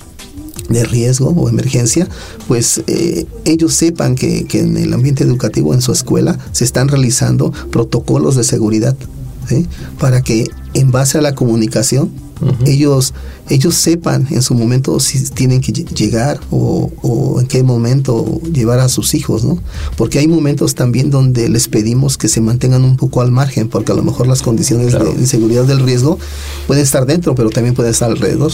de 0.72 0.84
riesgo 0.84 1.30
o 1.30 1.50
emergencia, 1.50 2.08
pues 2.48 2.82
eh, 2.88 3.26
ellos 3.46 3.74
sepan 3.74 4.16
que, 4.16 4.46
que, 4.46 4.60
en 4.60 4.78
el 4.78 4.94
ambiente 4.94 5.24
educativo, 5.24 5.74
en 5.74 5.82
su 5.82 5.92
escuela, 5.92 6.38
se 6.52 6.64
están 6.64 6.88
realizando 6.88 7.52
protocolos 7.72 8.36
de 8.36 8.44
seguridad 8.44 8.96
para 10.00 10.22
que 10.22 10.48
en 10.74 10.92
base 10.92 11.18
a 11.18 11.22
la 11.22 11.36
comunicación 11.36 12.12
ellos, 12.66 13.14
ellos 13.50 13.76
sepan 13.76 14.28
en 14.32 14.42
su 14.42 14.54
momento 14.54 15.00
si 15.00 15.24
tienen 15.30 15.62
que 15.62 15.72
llegar 15.72 16.40
o, 16.50 17.38
en 17.40 17.48
qué 17.48 17.64
momento 17.64 18.42
llevar 18.52 18.80
a 18.80 18.90
sus 18.90 19.14
hijos, 19.14 19.44
¿no? 19.44 19.58
Porque 19.98 20.20
hay 20.20 20.28
momentos 20.28 20.76
también 20.76 21.10
donde 21.10 21.50
les 21.50 21.68
pedimos 21.68 22.18
que 22.18 22.28
se 22.28 22.42
mantengan 22.42 22.84
un 22.84 22.98
poco 22.98 23.22
al 23.22 23.32
margen, 23.32 23.68
porque 23.68 23.92
a 23.92 23.96
lo 23.96 24.04
mejor 24.04 24.28
las 24.28 24.42
condiciones 24.42 24.94
de, 24.94 25.28
seguridad 25.28 25.66
del 25.66 25.80
riesgo 25.80 26.18
pueden 26.68 26.84
estar 26.84 27.06
dentro, 27.06 27.36
pero 27.36 27.50
también 27.50 27.76
pueden 27.76 27.92
estar 27.92 28.12
alrededor. 28.12 28.52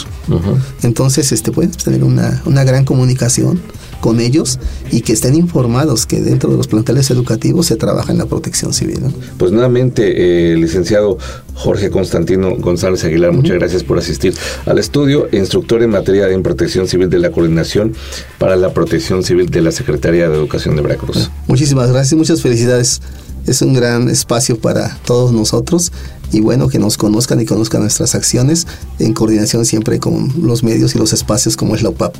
Entonces, 0.83 1.31
este, 1.31 1.51
pueden 1.51 1.71
tener 1.71 2.03
una, 2.03 2.41
una 2.45 2.63
gran 2.63 2.85
comunicación 2.85 3.61
con 3.99 4.19
ellos 4.19 4.59
y 4.91 5.01
que 5.01 5.13
estén 5.13 5.35
informados 5.35 6.05
que 6.05 6.21
dentro 6.21 6.49
de 6.49 6.57
los 6.57 6.67
planteles 6.67 7.11
educativos 7.11 7.67
se 7.67 7.75
trabaja 7.75 8.11
en 8.11 8.17
la 8.17 8.25
protección 8.25 8.73
civil. 8.73 8.99
Pues 9.37 9.51
nuevamente, 9.51 10.53
eh, 10.53 10.55
licenciado 10.55 11.17
Jorge 11.53 11.89
Constantino 11.89 12.55
González 12.57 13.03
Aguilar, 13.03 13.31
muchas 13.33 13.57
gracias 13.57 13.83
por 13.83 13.97
asistir 13.97 14.33
al 14.65 14.79
estudio, 14.79 15.27
instructor 15.31 15.83
en 15.83 15.89
materia 15.89 16.27
de 16.27 16.37
protección 16.39 16.87
civil 16.87 17.09
de 17.09 17.19
la 17.19 17.31
Coordinación 17.31 17.93
para 18.37 18.55
la 18.55 18.73
Protección 18.73 19.23
Civil 19.23 19.49
de 19.49 19.61
la 19.61 19.71
Secretaría 19.71 20.29
de 20.29 20.35
Educación 20.35 20.75
de 20.75 20.81
Veracruz. 20.81 21.29
Muchísimas 21.47 21.89
gracias 21.89 22.13
y 22.13 22.15
muchas 22.15 22.41
felicidades. 22.41 23.01
Es 23.45 23.61
un 23.61 23.73
gran 23.73 24.09
espacio 24.09 24.59
para 24.59 24.97
todos 25.05 25.31
nosotros 25.31 25.91
y 26.31 26.41
bueno, 26.41 26.67
que 26.67 26.79
nos 26.79 26.97
conozcan 26.97 27.39
y 27.39 27.45
conozcan 27.45 27.81
nuestras 27.81 28.15
acciones 28.15 28.67
en 28.99 29.13
coordinación 29.13 29.65
siempre 29.65 29.99
con 29.99 30.33
los 30.41 30.63
medios 30.63 30.95
y 30.95 30.99
los 30.99 31.13
espacios 31.13 31.55
como 31.55 31.75
es 31.75 31.83
la 31.83 31.89
UPAP. 31.89 32.15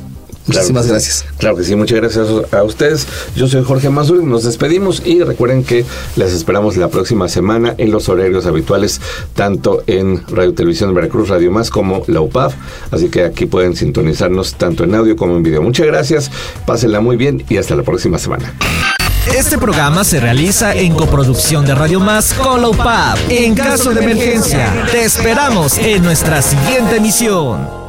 Muchísimas 0.48 0.86
gracias. 0.86 1.24
Claro 1.38 1.56
que 1.56 1.64
sí, 1.64 1.76
muchas 1.76 1.98
gracias 2.00 2.26
a 2.52 2.62
ustedes. 2.64 3.06
Yo 3.36 3.46
soy 3.46 3.62
Jorge 3.62 3.90
Mazur, 3.90 4.24
nos 4.24 4.44
despedimos 4.44 5.02
y 5.04 5.22
recuerden 5.22 5.62
que 5.62 5.84
les 6.16 6.32
esperamos 6.32 6.76
la 6.76 6.88
próxima 6.88 7.28
semana 7.28 7.74
en 7.78 7.90
los 7.90 8.08
horarios 8.08 8.46
habituales, 8.46 9.00
tanto 9.34 9.82
en 9.86 10.26
Radio 10.28 10.54
Televisión 10.54 10.90
de 10.90 10.94
Veracruz, 10.94 11.28
Radio 11.28 11.50
Más, 11.50 11.70
como 11.70 12.02
la 12.06 12.20
UPAF. 12.20 12.54
Así 12.90 13.08
que 13.08 13.24
aquí 13.24 13.46
pueden 13.46 13.76
sintonizarnos 13.76 14.54
tanto 14.54 14.84
en 14.84 14.94
audio 14.94 15.16
como 15.16 15.36
en 15.36 15.42
video. 15.42 15.62
Muchas 15.62 15.86
gracias, 15.86 16.30
pásenla 16.66 17.00
muy 17.00 17.16
bien 17.16 17.44
y 17.48 17.58
hasta 17.58 17.76
la 17.76 17.82
próxima 17.82 18.18
semana. 18.18 18.54
Este 19.36 19.58
programa 19.58 20.04
se 20.04 20.20
realiza 20.20 20.74
en 20.74 20.94
coproducción 20.94 21.66
de 21.66 21.74
Radio 21.74 22.00
Más 22.00 22.32
con 22.32 22.62
la 22.62 22.68
UPAP. 22.68 23.18
En 23.28 23.54
caso 23.54 23.92
de 23.92 24.02
emergencia, 24.02 24.86
te 24.90 25.04
esperamos 25.04 25.76
en 25.78 26.02
nuestra 26.02 26.40
siguiente 26.40 26.96
emisión. 26.96 27.87